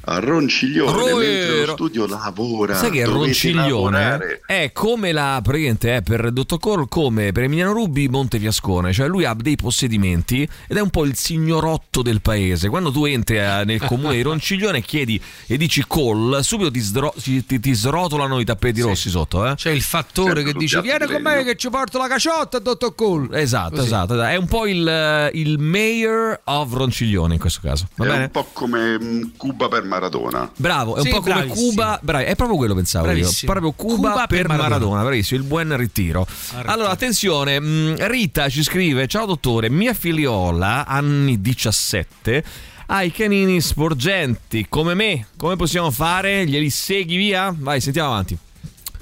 [0.06, 2.76] A Ronciglione Ro- mentre lo studio lavora.
[2.76, 4.42] Sai che Ronciglione lavorare.
[4.46, 9.26] è come la praticamente è per Dottor Cole come per Emiliano Rubi Montefiascone, cioè lui
[9.26, 12.70] ha dei possedimenti ed è un po' il signorotto del paese.
[12.70, 16.80] Quando tu entri eh, nel comune di Ronciglione e chiedi e dici Cole, subito ti,
[16.80, 19.56] sdro- ti- ti- srotolano i tappeti rossi sotto, eh?
[19.56, 22.60] C'è il fattore Certo, che dice vieni con me legno." che ci porto la caciotta,
[22.60, 23.40] dottor Cole.
[23.42, 23.86] Esatto, Così.
[23.86, 27.88] esatto, è un po' il, il mayor of Ronciglione in questo caso.
[27.96, 28.24] Va È bene?
[28.26, 30.52] un po' come mm, Cuba per Maradona.
[30.56, 31.70] Bravo, è un Sì, po' come bravissimo.
[31.70, 33.52] Cuba, bravi, è proprio quello pensavo Bravissimo.
[33.54, 33.60] io.
[33.60, 34.70] Proprio Cuba, Cuba per per Maradona.
[34.76, 35.02] Maradona.
[35.04, 36.28] bravissimo, il buon ritiro.
[36.66, 42.44] Allora, attenzione, mh, Rita ci scrive: Ciao dottore, mia figliola, anni 17,
[42.88, 45.28] ha i canini sporgenti come me.
[45.38, 46.46] Come possiamo fare?
[46.46, 47.54] Glieli segui via?
[47.58, 48.38] Vai, sentiamo avanti.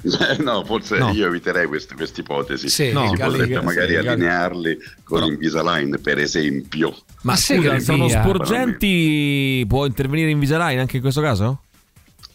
[0.42, 1.10] No, forse No.
[1.12, 2.68] io eviterei questa ipotesi.
[2.68, 6.94] Sì, no, si Galli- potrebbe magari Galli- allinearli con Invisalign, per esempio.
[7.22, 9.64] Ma segui sono sporgenti?
[9.68, 11.60] Può intervenire Invisalign anche in questo caso?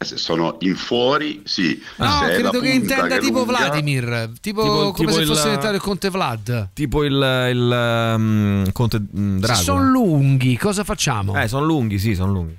[0.02, 1.80] Eh, Se sono in fuori, sì.
[1.98, 5.28] No, Se credo che intenda è tipo lunga- Vladimir, tipo, Tipo- come tipo se il-
[5.28, 6.70] fosse diventato il conte Vlad.
[6.74, 9.56] Tipo il, il um, Conte mm, Se Dracula.
[9.64, 11.40] sono lunghi, cosa facciamo?
[11.40, 12.56] Eh, sono lunghi, sì, sono lunghi.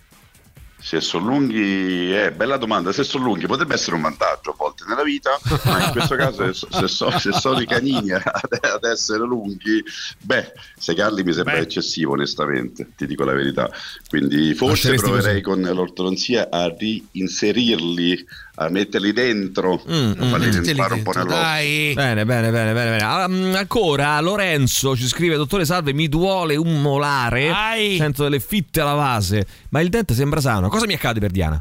[0.83, 2.93] Se sono lunghi, è bella domanda.
[2.93, 6.53] Se sono lunghi potrebbe essere un vantaggio a volte nella vita, ma in questo caso
[6.53, 9.83] se, so- se sono i canini ad, ad essere lunghi,
[10.21, 13.71] beh, segarli mi sembra eccessivo onestamente, ti dico la verità.
[14.09, 15.63] Quindi forse proverei così.
[15.63, 18.27] con l'ortodonzia a reinserirli,
[18.65, 21.37] a metterli dentro, Mm, a farli mm, entrare un po' nell'occhio.
[21.37, 21.93] Dai.
[21.95, 22.99] Bene, bene, bene, bene.
[22.99, 23.29] bene.
[23.29, 27.51] Mm, ancora Lorenzo ci scrive: Dottore Salve, mi duole un molare.
[27.51, 27.97] Ai.
[27.97, 30.69] Sento delle fitte alla base, ma il dente sembra sano.
[30.69, 31.61] Cosa mi accade per Diana?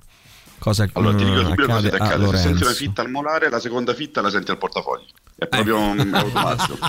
[0.58, 2.28] Cosa Allora ti dico mm, subito cosa ti accade.
[2.28, 5.06] Se senti una fitta al molare, la seconda fitta la senti al portafoglio.
[5.40, 6.78] È proprio un automatico.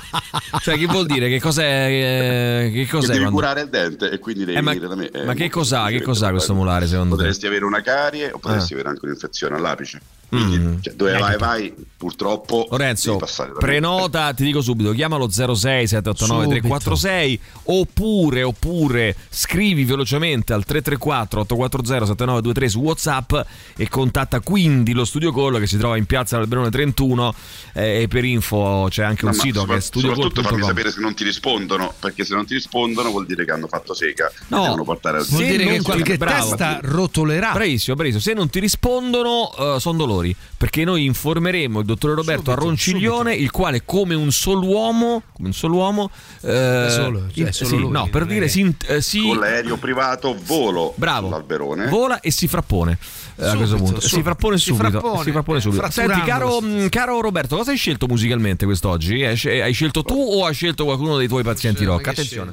[0.61, 1.28] Cioè, che vuol dire?
[1.28, 1.64] Che cos'è?
[1.64, 3.07] eh, che Che cos'è?
[3.07, 5.09] devi quando- curare il dente e quindi devi Eh, ma- venire da me.
[5.09, 5.86] È ma che cos'ha?
[5.88, 7.22] Che cos'ha questo molare secondo te?
[7.22, 8.76] Potresti avere una carie o potresti Ah.
[8.76, 10.01] avere anche un'infezione all'apice.
[10.35, 10.81] Mm.
[10.81, 13.53] Cioè, dove vai, vai, purtroppo Lorenzo, me.
[13.59, 22.07] prenota, ti dico subito, chiamalo 06 789 346 oppure, oppure scrivi velocemente al 334 840
[22.07, 23.33] 7923 su Whatsapp
[23.76, 27.35] e contatta quindi lo Studio Call che si trova in piazza Alberone 31
[27.74, 30.62] eh, e per info c'è anche un No, ma sito che è sopra- soprattutto fammi
[30.62, 33.95] sapere se non ti rispondono, perché se non ti rispondono vuol dire che hanno fatto
[33.95, 34.31] sega.
[34.49, 36.49] No, devono portare al Vuol dire che qualche bravo.
[36.49, 37.53] testa rotolerà.
[37.53, 38.22] Bravissimo, bravissimo.
[38.22, 40.37] Se non ti rispondono, sono dolori.
[40.61, 45.49] Perché noi informeremo il dottore Roberto Subito, Arronciglione, il quale, come un solo uomo, come
[45.49, 46.11] un solo uolo,
[46.43, 49.77] eh, solo, cioè, solo sì, lui, no, per è dire, si, eh, si- Con l'aereo
[49.79, 51.29] privato volo Bravo.
[51.29, 51.87] sull'Alberone.
[51.89, 52.99] vola e si frappone.
[53.37, 54.25] eh, a Subito, questo punto si subito.
[54.29, 54.91] frappone Si subito.
[54.91, 55.91] frappone, si frappone eh, subito.
[55.91, 59.25] Senti, caro, mh, caro Roberto, cosa hai scelto musicalmente quest'oggi?
[59.25, 62.07] Hai, sce- hai scelto tu o hai scelto qualcuno dei tuoi pazienti rock?
[62.09, 62.53] Attenzione.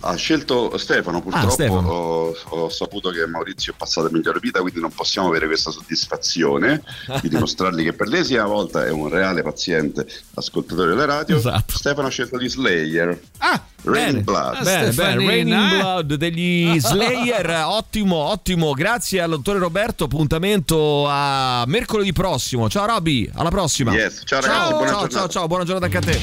[0.00, 1.88] Ha scelto Stefano, purtroppo Ah, Stefano.
[1.90, 5.70] Ho, ho saputo che Maurizio è passato a migliore vita, quindi non possiamo avere questa
[5.70, 6.82] soddisfazione
[7.20, 11.36] di dimostrargli che per l'esima volta è un reale paziente ascoltatore della radio.
[11.36, 11.76] Esatto.
[11.76, 13.18] Stefano ha scelto di Slayer.
[13.38, 14.64] Ah, Bene, Blood.
[14.64, 15.26] bene, bene.
[15.26, 15.76] Raining eh?
[15.78, 18.72] Blood degli Slayer, ottimo, ottimo.
[18.72, 20.04] Grazie al dottore Roberto.
[20.04, 22.68] Appuntamento a mercoledì prossimo.
[22.68, 23.92] Ciao Robby, alla prossima.
[23.92, 25.08] Yes, ciao ragazzi, buona ciao, giornata.
[25.18, 26.20] ciao, ciao, buona giornata anche a te.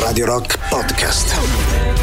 [0.00, 1.99] Radio Rock Podcast.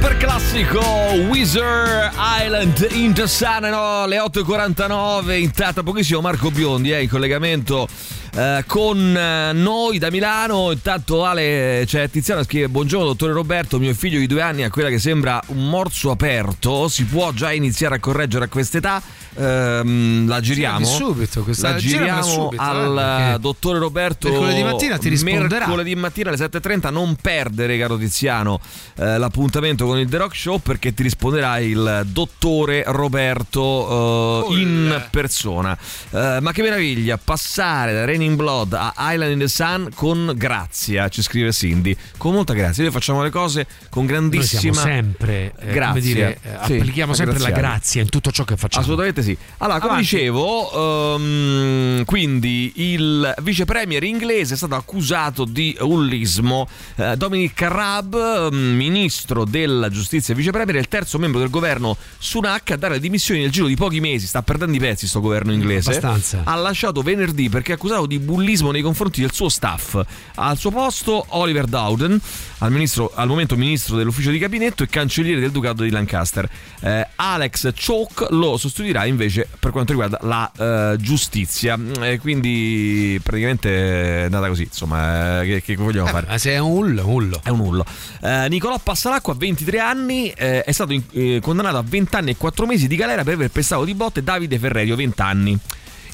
[0.00, 0.80] Super classico
[1.28, 7.88] Wizard Island in the Sun no, alle 8.49 intanto pochissimo Marco Biondi eh, in collegamento
[8.32, 10.70] eh, con eh, noi da Milano.
[10.70, 14.88] Intanto Ale c'è Tiziana scrive buongiorno dottore Roberto mio figlio di due anni ha quella
[14.88, 19.02] che sembra un morso aperto si può già iniziare a correggere a quest'età
[19.38, 20.78] Ehm, la giriamo?
[20.84, 25.58] Girami subito questa- la giriamo subito, al eh, dottore Roberto mercoledì mattina ti risponderà.
[25.66, 28.60] mercoledì mattina alle 7.30 non perdere caro Tiziano
[28.96, 35.06] eh, l'appuntamento con il The Rock Show perché ti risponderà il dottore Roberto eh, in
[35.10, 35.76] persona.
[36.10, 41.08] Eh, ma che meraviglia passare da Raining Blood a Island in the Sun con grazia
[41.08, 41.96] ci scrive Cindy.
[42.16, 42.82] Con molta grazia.
[42.82, 45.86] Noi facciamo le cose con grandissima sempre, eh, grazia.
[45.88, 48.82] come dire, eh, Sì, applichiamo sempre la grazia in tutto ciò che facciamo.
[48.82, 49.27] Assolutamente sì.
[49.58, 50.14] Allora, come Avanti.
[50.16, 56.68] dicevo, ehm, quindi il vice premier inglese è stato accusato di ullismo.
[56.96, 61.50] Eh, Dominic Carrab, ehm, ministro della giustizia e vice premier, è il terzo membro del
[61.50, 64.26] governo Sunak a dare dimissioni nel giro di pochi mesi.
[64.26, 65.90] Sta perdendo i pezzi sto governo inglese.
[65.90, 66.42] Abbastanza.
[66.44, 70.00] Ha lasciato venerdì perché è accusato di bullismo nei confronti del suo staff.
[70.36, 72.20] Al suo posto Oliver Dowden,
[72.58, 76.48] al, ministro- al momento ministro dell'ufficio di gabinetto e cancelliere del ducato di Lancaster.
[76.80, 80.50] Eh, Alex Choke lo sostituirà invece per quanto riguarda la
[80.92, 81.78] eh, giustizia.
[82.00, 86.26] E quindi praticamente è andata così, insomma, eh, che, che vogliamo Eh, fare?
[86.28, 87.40] ma se è un ullo, ullo.
[87.42, 87.84] È un ullo.
[88.22, 92.36] Eh, Nicolò Passalacqua, 23 anni, eh, è stato in- eh, condannato a 20 anni e
[92.36, 95.58] 4 mesi di galera per aver pestato di botte Davide Ferrerio, 20 anni.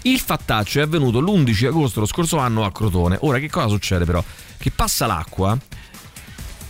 [0.02, 3.16] Il fattaccio è avvenuto l'11 agosto dello scorso anno a Crotone.
[3.20, 4.22] Ora, che cosa succede però?
[4.58, 5.56] Che Passalacqua,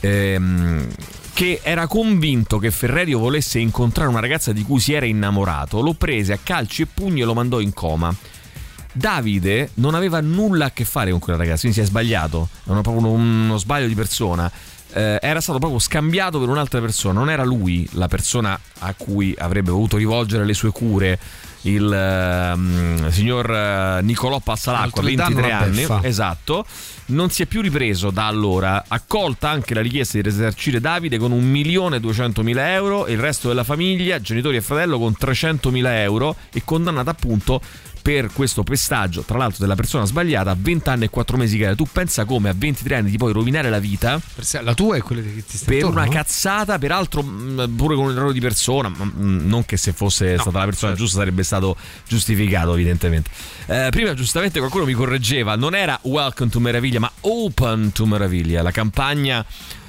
[0.01, 0.87] ehm,
[1.35, 5.93] che era convinto che Ferrerio volesse incontrare una ragazza di cui si era innamorato, lo
[5.95, 8.15] prese a calci e pugni e lo mandò in coma.
[8.93, 12.71] Davide non aveva nulla a che fare con quella ragazza, quindi si è sbagliato, è
[12.71, 14.51] proprio uno, uno sbaglio di persona.
[14.93, 19.35] Eh, era stato proprio scambiato per un'altra persona, non era lui la persona a cui
[19.37, 21.19] avrebbe voluto rivolgere le sue cure
[21.65, 26.67] il ehm, signor eh, Nicolò Passalacqua, Altro danno 23 la anni, esatto,
[27.07, 31.33] non si è più ripreso da allora, accolta anche la richiesta di risarcire Davide con
[31.33, 37.11] 1.200.000 euro e il resto della famiglia, genitori e fratello con 300.000 euro e condannata
[37.11, 37.61] appunto
[38.05, 41.75] per questo pestaggio, tra l'altro della persona sbagliata, a 20 anni e 4 mesi che
[41.75, 44.21] Tu pensa come a 23 anni ti puoi rovinare la vita
[44.61, 46.11] La tua è quella che ti sta per intorno, una no?
[46.13, 50.37] cazzata, peraltro mh, pure con un errore di persona, ma, mh, non che se fosse
[50.37, 53.31] stata la persona giusta sarebbe stato giustificato evidentemente.
[53.69, 58.61] Eh, prima giustamente qualcuno mi correggeva, non era Welcome to Meraviglia, ma Open to Meraviglia,
[58.61, 59.43] la campagna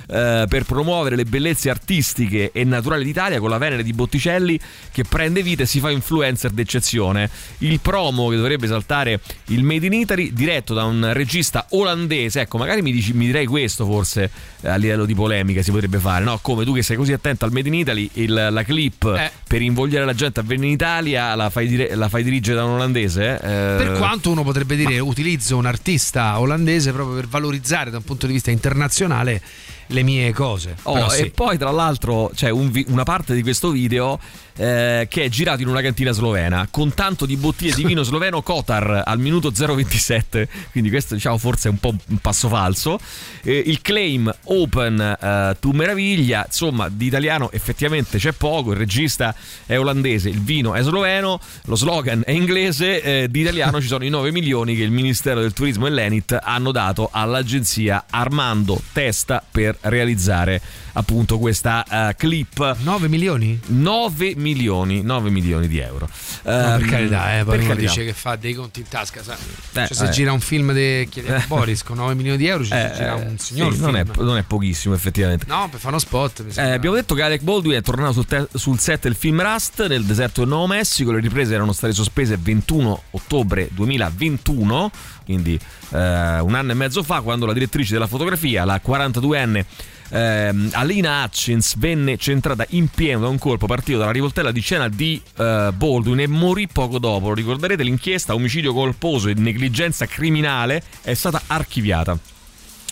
[0.07, 4.59] eh, per promuovere le bellezze artistiche e naturali d'Italia con la Venere di Botticelli
[4.91, 7.29] che prende vita e si fa influencer d'eccezione.
[7.59, 12.41] Il promo che dovrebbe esaltare il Made in Italy diretto da un regista olandese.
[12.41, 14.29] Ecco, magari mi, dici, mi direi questo forse
[14.61, 16.39] eh, a livello di polemica si potrebbe fare, no?
[16.41, 19.31] Come tu che sei così attento al Made in Italy, il- la clip Eh.
[19.47, 22.65] per invogliare la gente a venire in Italia la fai, dire- la fai dirigere da
[22.65, 23.33] un olandese?
[23.35, 23.75] eh?
[23.77, 28.27] Per quanto uno potrebbe dire utilizzo un artista olandese proprio per valorizzare da un punto
[28.27, 29.41] di vista internazionale
[29.87, 30.75] le mie cose.
[30.83, 31.29] Oh, Però E sì.
[31.31, 34.19] poi tra l'altro c'è un vi- una parte di questo video
[34.57, 38.41] eh, che è girato in una cantina slovena con tanto di bottiglie di vino sloveno
[38.41, 42.99] Kotar al minuto 0,27 quindi questo diciamo forse è un po' un passo falso
[43.41, 49.35] Eh, il claim open eh, to meraviglia insomma di italiano effettivamente c'è poco il regista
[49.65, 54.05] è olandese il vino è sloveno lo slogan è inglese eh, di italiano ci sono
[54.05, 59.43] i 9 milioni che il Ministero del Turismo e l'Enit hanno dato all'agenzia Armando Testa
[59.49, 60.61] per realizzare
[60.93, 63.59] appunto questa eh, clip 9 milioni?
[63.67, 68.13] 9 milioni 9 milioni di euro No, per Ehm, carità, eh, poi uno dice che
[68.13, 69.35] fa dei conti in tasca, sai.
[69.73, 70.09] Eh, Cioè, se eh.
[70.09, 71.43] gira un film di chiediamo Eh.
[71.47, 74.03] Boris con 9 milioni di euro, ci Eh, gira eh, un signor sì, non, è,
[74.17, 76.43] non è pochissimo effettivamente No, per fare uno spot.
[76.55, 79.85] Eh, abbiamo detto che Alec Baldwin è tornato sul, te- sul set del film Rust
[79.87, 81.11] nel deserto del Nuovo Messico.
[81.11, 84.91] Le riprese erano state sospese il 21 ottobre 2021,
[85.25, 85.59] quindi
[85.91, 89.63] un anno e mezzo fa, quando la direttrice della fotografia, la 42enne
[90.09, 94.87] ehm, Alina Hutchins, venne centrata in pieno da un colpo partito dalla rivoltella di scena
[94.89, 97.29] di eh, Baldwin e morì poco dopo.
[97.29, 102.17] Lo ricorderete, l'inchiesta omicidio colposo e negligenza criminale è stata archiviata.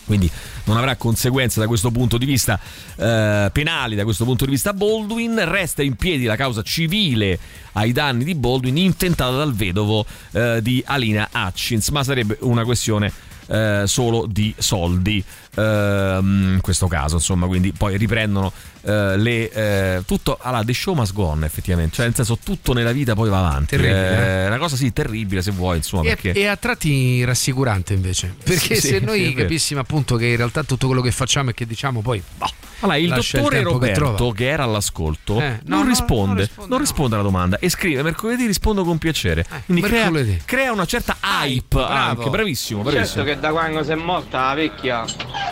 [0.05, 0.29] Quindi
[0.65, 2.59] non avrà conseguenze da questo punto di vista
[2.97, 4.73] eh, penali da questo punto di vista.
[4.73, 7.39] Baldwin resta in piedi la causa civile
[7.73, 13.11] ai danni di Baldwin intentata dal vedovo eh, di Alina Hutchins ma sarebbe una questione
[13.47, 15.23] eh, solo di soldi
[15.55, 18.51] in questo caso insomma quindi poi riprendono
[18.81, 22.73] eh, le eh, tutto allora the show must go on effettivamente cioè nel senso tutto
[22.73, 26.15] nella vita poi va avanti Terribile, Eh, una cosa sì terribile se vuoi insomma E,
[26.15, 28.33] perché e a tratti rassicurante invece.
[28.43, 31.53] Perché Sì, se sì, noi capissimo appunto che in realtà tutto quello che facciamo e
[31.53, 32.21] che diciamo poi.
[32.37, 32.45] boh,
[32.81, 34.33] Allora, il lascia il dottore che Roberto, trova.
[34.33, 37.69] che, era all'ascolto, Eh, no, non, no, risponde, non non risponde, risponde, alla domanda e
[37.69, 39.45] scrive mercoledì rispondo con piacere.
[39.65, 40.11] Quindi crea,
[40.45, 43.23] crea una certa hype anche, bravissimo, bravissimo.
[43.23, 45.05] Certo che da quando si è morta la vecchia,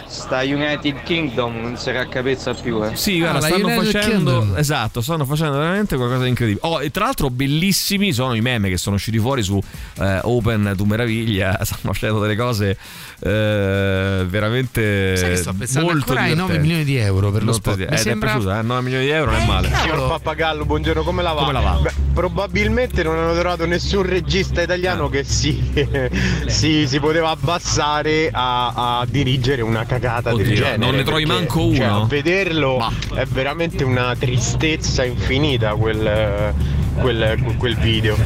[0.07, 2.83] sta United Kingdom non si raccapezza più.
[2.83, 2.95] Eh.
[2.95, 4.57] Sì, guarda, Ah, stanno facendo Kingdom.
[4.57, 6.65] esatto, stanno facendo veramente qualcosa di incredibile.
[6.67, 9.61] Oh, e tra l'altro bellissimi sono i meme che sono usciti fuori su
[9.99, 12.77] eh, Open tu meraviglia, stanno facendo delle cose
[13.19, 16.67] eh, veramente Sai che sto pensando molto ancora ai 9 divertenti.
[16.67, 17.73] milioni di euro per lo spot.
[17.75, 18.61] te- Mi eh, ti è sembra piaciuto, eh?
[18.61, 19.69] 9 milioni di euro non è male.
[19.73, 21.39] Signor Pappagallo, buongiorno, come la va?
[21.41, 21.79] Come la va?
[21.81, 25.71] Beh, probabilmente non hanno trovato nessun regista italiano che si,
[26.47, 30.77] si, si poteva abbassare a, a dirigere una cagata del Oddio, genere.
[30.77, 32.01] non ne trovi perché, manco cioè, uno?
[32.03, 36.53] a vederlo è veramente una tristezza infinita quel,
[36.99, 38.17] quel, quel video.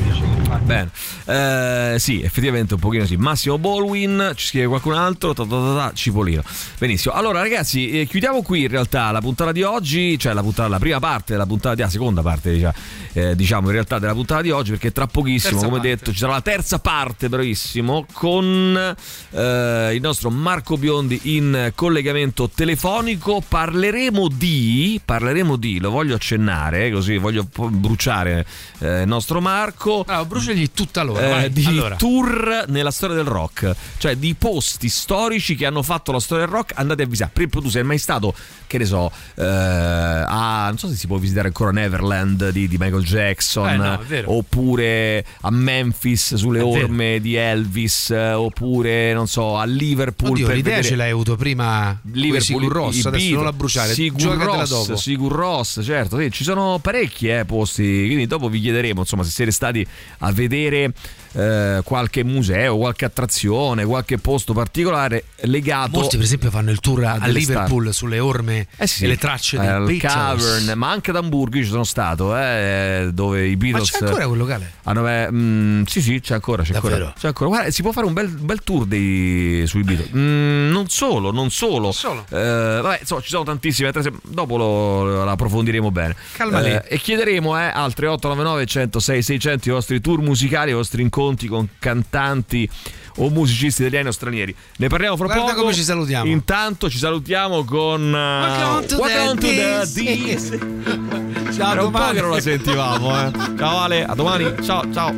[0.64, 0.90] Bene,
[1.28, 3.16] Eh, sì, effettivamente un pochino sì.
[3.18, 6.44] Massimo Baldwin, ci scrive qualcun altro, ta ta ta ta, Cipolino.
[6.78, 7.14] Benissimo.
[7.16, 10.78] Allora, ragazzi, eh, chiudiamo qui in realtà la puntata di oggi, cioè la, puntata, la
[10.80, 12.74] prima parte della puntata di la seconda parte, diciamo,
[13.14, 15.96] eh, diciamo in realtà della puntata di oggi, perché tra pochissimo, Terza come parte.
[15.96, 18.96] detto, ci sarà la terza parte, bravissimo, con
[19.32, 21.45] eh, il nostro Marco Biondi in
[21.76, 23.42] collegamento telefonico.
[23.48, 28.46] Parleremo di, parleremo di, lo voglio accennare, così voglio bruciare
[28.80, 30.04] eh, il nostro Marco.
[30.04, 31.44] Bravo, bruciagli tutta l'ora.
[31.44, 31.96] Eh, di allora.
[31.96, 36.54] tour nella storia del rock, cioè di posti storici che hanno fatto la storia del
[36.54, 36.74] rock.
[36.76, 37.32] Andate a visitare.
[37.34, 38.34] Per esempio, tu sei mai stato,
[38.68, 42.78] che ne so, eh, a non so se si può visitare ancora Neverland di, di
[42.78, 49.58] Michael Jackson, Eh, no, oppure a Memphis sulle orme di Elvis, eh, oppure non so,
[49.58, 50.32] a Liverpool.
[50.32, 53.94] Oddio, per l'idea vedere- ce l'hai avuto prima Liverpool, Sigur Ross, adesso non la bruciare,
[53.94, 54.94] Sigur Ross.
[54.94, 59.32] Sigur Ross, certo, sì, ci sono parecchi eh, posti, quindi dopo vi chiederemo, insomma, se
[59.32, 59.86] siete stati
[60.20, 60.94] a vedere
[61.36, 67.04] eh, qualche museo, qualche attrazione, qualche posto particolare legato Molti, per esempio, fanno il tour
[67.06, 70.12] a Liverpool sulle orme eh sì, e le tracce dei al Beatles.
[70.12, 74.06] Cavern, ma anche ad Hamburgo io ci sono stato, eh, dove i Ma Beatles c'è
[74.06, 74.72] ancora quel locale?
[74.84, 77.14] hanno, eh, mm, sì, sì, c'è ancora, c'è ancora.
[77.18, 77.50] C'è ancora.
[77.50, 80.12] Guarda, si può fare un bel, bel tour dei, sui Beatles.
[80.16, 81.92] Mm, non solo, non solo.
[81.92, 82.26] Solo?
[82.30, 83.92] Eh, vabbè, insomma, ci sono tantissime
[84.24, 86.16] dopo lo, lo approfondiremo bene.
[86.34, 86.72] Calma lì.
[86.72, 91.02] Eh, e chiederemo eh, altre 899 106 600 i vostri tour musicali, i vostri nostri
[91.26, 92.70] incontri con cantanti
[93.18, 94.56] o musicisti italiani o stranieri.
[94.78, 95.62] Ne parliamo fra Guarda poco.
[95.62, 96.30] come ci salutiamo.
[96.30, 101.54] Intanto ci salutiamo con uh, Welcome to Welcome the to the.
[101.54, 102.16] Ciao, Era un po' domani.
[102.16, 103.32] che non la sentivamo, eh.
[103.58, 104.54] Ciao Ale, a domani.
[104.64, 105.14] Ciao, ciao.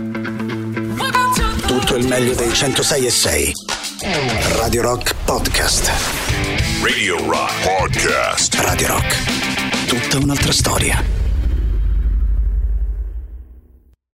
[1.66, 3.52] Tutto il meglio dei 106 e 6.
[4.58, 5.92] Radio Rock Podcast.
[6.84, 8.54] Radio Rock Podcast.
[8.56, 9.86] Radio Rock.
[9.88, 11.17] Tutta un'altra storia.